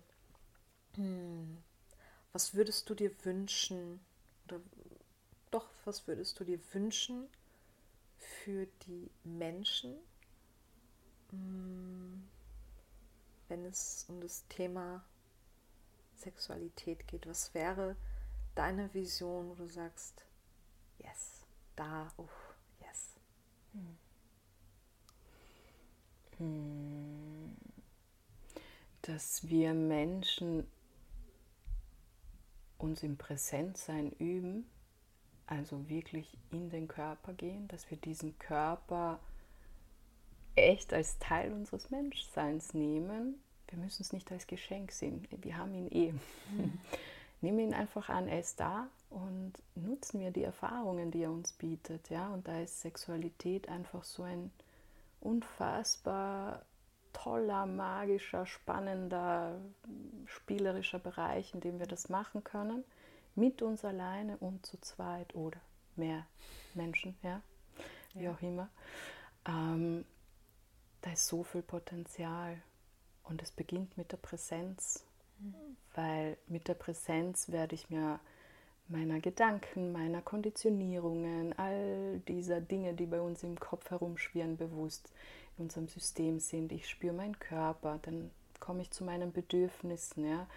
[0.96, 1.58] Hm,
[2.34, 4.00] was würdest du dir wünschen,
[4.48, 4.62] oder
[5.52, 7.28] doch, was würdest du dir wünschen
[8.18, 9.96] für die Menschen,
[11.30, 12.28] hm,
[13.48, 15.04] wenn es um das Thema
[16.16, 17.28] Sexualität geht?
[17.28, 17.96] Was wäre
[18.56, 20.26] deine Vision, wo du sagst,
[21.00, 21.46] yes,
[21.76, 23.16] da, uff, yes.
[26.38, 27.56] Hm.
[29.02, 30.66] Dass wir Menschen
[32.78, 34.66] uns im Präsentsein üben,
[35.48, 39.20] also wirklich in den Körper gehen, dass wir diesen Körper
[40.56, 43.36] echt als Teil unseres Menschseins nehmen.
[43.68, 46.14] Wir müssen es nicht als Geschenk sehen, wir haben ihn eh.
[46.52, 46.80] Mhm.
[47.42, 51.54] Nehmen ihn einfach an, er ist da und nutzen wir die Erfahrungen, die er uns
[51.54, 52.10] bietet.
[52.10, 52.28] Ja?
[52.34, 54.52] Und da ist Sexualität einfach so ein
[55.22, 56.66] unfassbar
[57.14, 59.58] toller, magischer, spannender,
[60.26, 62.84] spielerischer Bereich, in dem wir das machen können,
[63.36, 65.60] mit uns alleine und zu zweit oder
[65.96, 66.26] mehr
[66.74, 67.42] Menschen, ja,
[68.14, 68.34] wie ja.
[68.34, 68.68] auch immer.
[69.48, 70.04] Ähm,
[71.00, 72.62] da ist so viel Potenzial
[73.24, 75.06] und es beginnt mit der Präsenz,
[75.40, 75.78] mhm.
[75.94, 78.20] weil mit der Präsenz werde ich mir
[78.88, 85.12] meiner Gedanken, meiner Konditionierungen, all dieser Dinge, die bei uns im Kopf herumschwirren, bewusst
[85.58, 86.72] in unserem System sind.
[86.72, 90.48] Ich spüre meinen Körper, dann komme ich zu meinen Bedürfnissen, ja.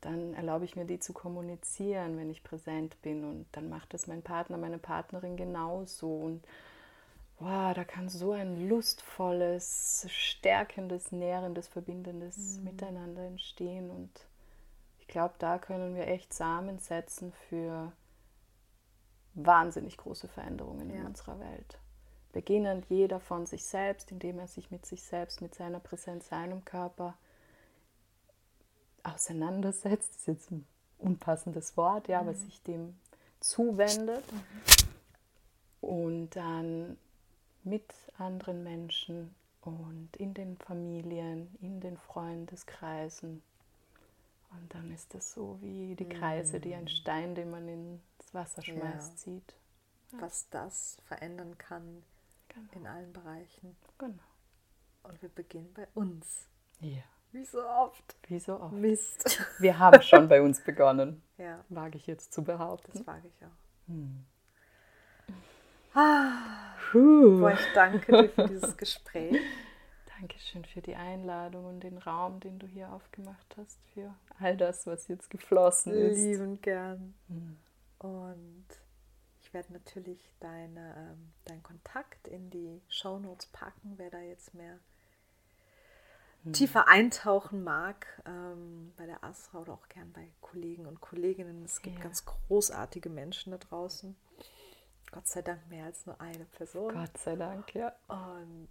[0.00, 3.22] Dann erlaube ich mir, die zu kommunizieren, wenn ich präsent bin.
[3.22, 6.08] Und dann macht das mein Partner, meine Partnerin genauso.
[6.08, 6.42] Und
[7.38, 12.64] wow, da kann so ein lustvolles, stärkendes, nährendes, verbindendes mhm.
[12.64, 13.90] Miteinander entstehen.
[13.90, 14.10] Und
[15.10, 17.92] glaube, da können wir echt Samen setzen für
[19.34, 20.96] wahnsinnig große Veränderungen ja.
[20.96, 21.78] in unserer Welt.
[22.32, 26.64] Beginnend jeder von sich selbst, indem er sich mit sich selbst, mit seiner Präsenz, seinem
[26.64, 27.16] Körper
[29.02, 30.10] auseinandersetzt.
[30.10, 30.66] Das ist jetzt ein
[30.98, 32.28] unpassendes Wort, ja, mhm.
[32.28, 32.98] aber sich dem
[33.40, 34.24] zuwendet.
[34.32, 34.40] Mhm.
[35.80, 36.98] Und dann
[37.64, 43.42] mit anderen Menschen und in den Familien, in den Freundeskreisen
[44.50, 46.88] und dann ist das so wie die Kreise, die ein mm.
[46.88, 49.16] Stein, den man ins Wasser schmeißt, ja.
[49.16, 49.54] zieht.
[50.12, 50.22] Ja.
[50.22, 52.02] Was das verändern kann
[52.48, 52.68] genau.
[52.72, 53.76] in allen Bereichen.
[53.98, 54.14] Genau.
[55.02, 56.48] Und wir beginnen bei uns.
[56.80, 57.02] Ja.
[57.32, 58.16] Wie so oft.
[58.26, 58.74] Wie so oft.
[58.74, 59.40] Mist.
[59.60, 61.22] Wir haben schon bei uns begonnen.
[61.38, 61.64] Ja.
[61.68, 62.90] Wage ich jetzt zu behaupten.
[62.92, 63.86] Das wage ich auch.
[63.86, 64.24] Hm.
[65.94, 69.36] Ah, Boah, ich danke dir für dieses Gespräch.
[70.20, 74.86] Dankeschön für die Einladung und den Raum, den du hier aufgemacht hast, für all das,
[74.86, 76.18] was jetzt geflossen ist.
[76.18, 77.14] Liebend gern.
[77.28, 77.56] Mhm.
[77.98, 78.66] Und
[79.40, 84.54] ich werde natürlich deine, ähm, deinen Kontakt in die Show Notes packen, wer da jetzt
[84.54, 84.78] mehr
[86.44, 86.52] hm.
[86.52, 91.64] tiefer eintauchen mag, ähm, bei der Astra oder auch gern bei Kollegen und Kolleginnen.
[91.64, 92.02] Es gibt ja.
[92.02, 94.14] ganz großartige Menschen da draußen.
[95.10, 96.94] Gott sei Dank mehr als nur eine Person.
[96.94, 97.92] Gott sei Dank, ja.
[98.06, 98.68] Und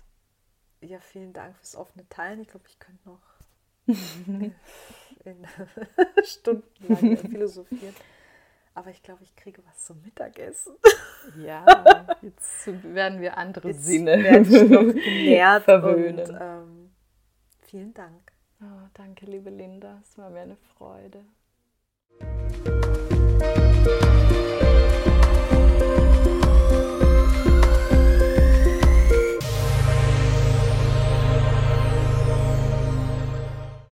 [0.82, 2.42] ja, vielen Dank fürs offene Teilen.
[2.42, 3.22] Ich glaube, ich könnte noch
[5.26, 5.48] in
[6.24, 7.96] stundenlang philosophieren.
[8.76, 10.74] Aber ich glaube, ich kriege was zum Mittagessen.
[11.38, 11.66] Ja,
[12.22, 16.30] jetzt werden wir andere jetzt Sinne genährt verwöhnen.
[16.30, 16.92] Und, ähm,
[17.62, 18.32] vielen Dank.
[18.62, 20.00] Oh, danke, liebe Linda.
[20.02, 21.26] Es war mir eine Freude.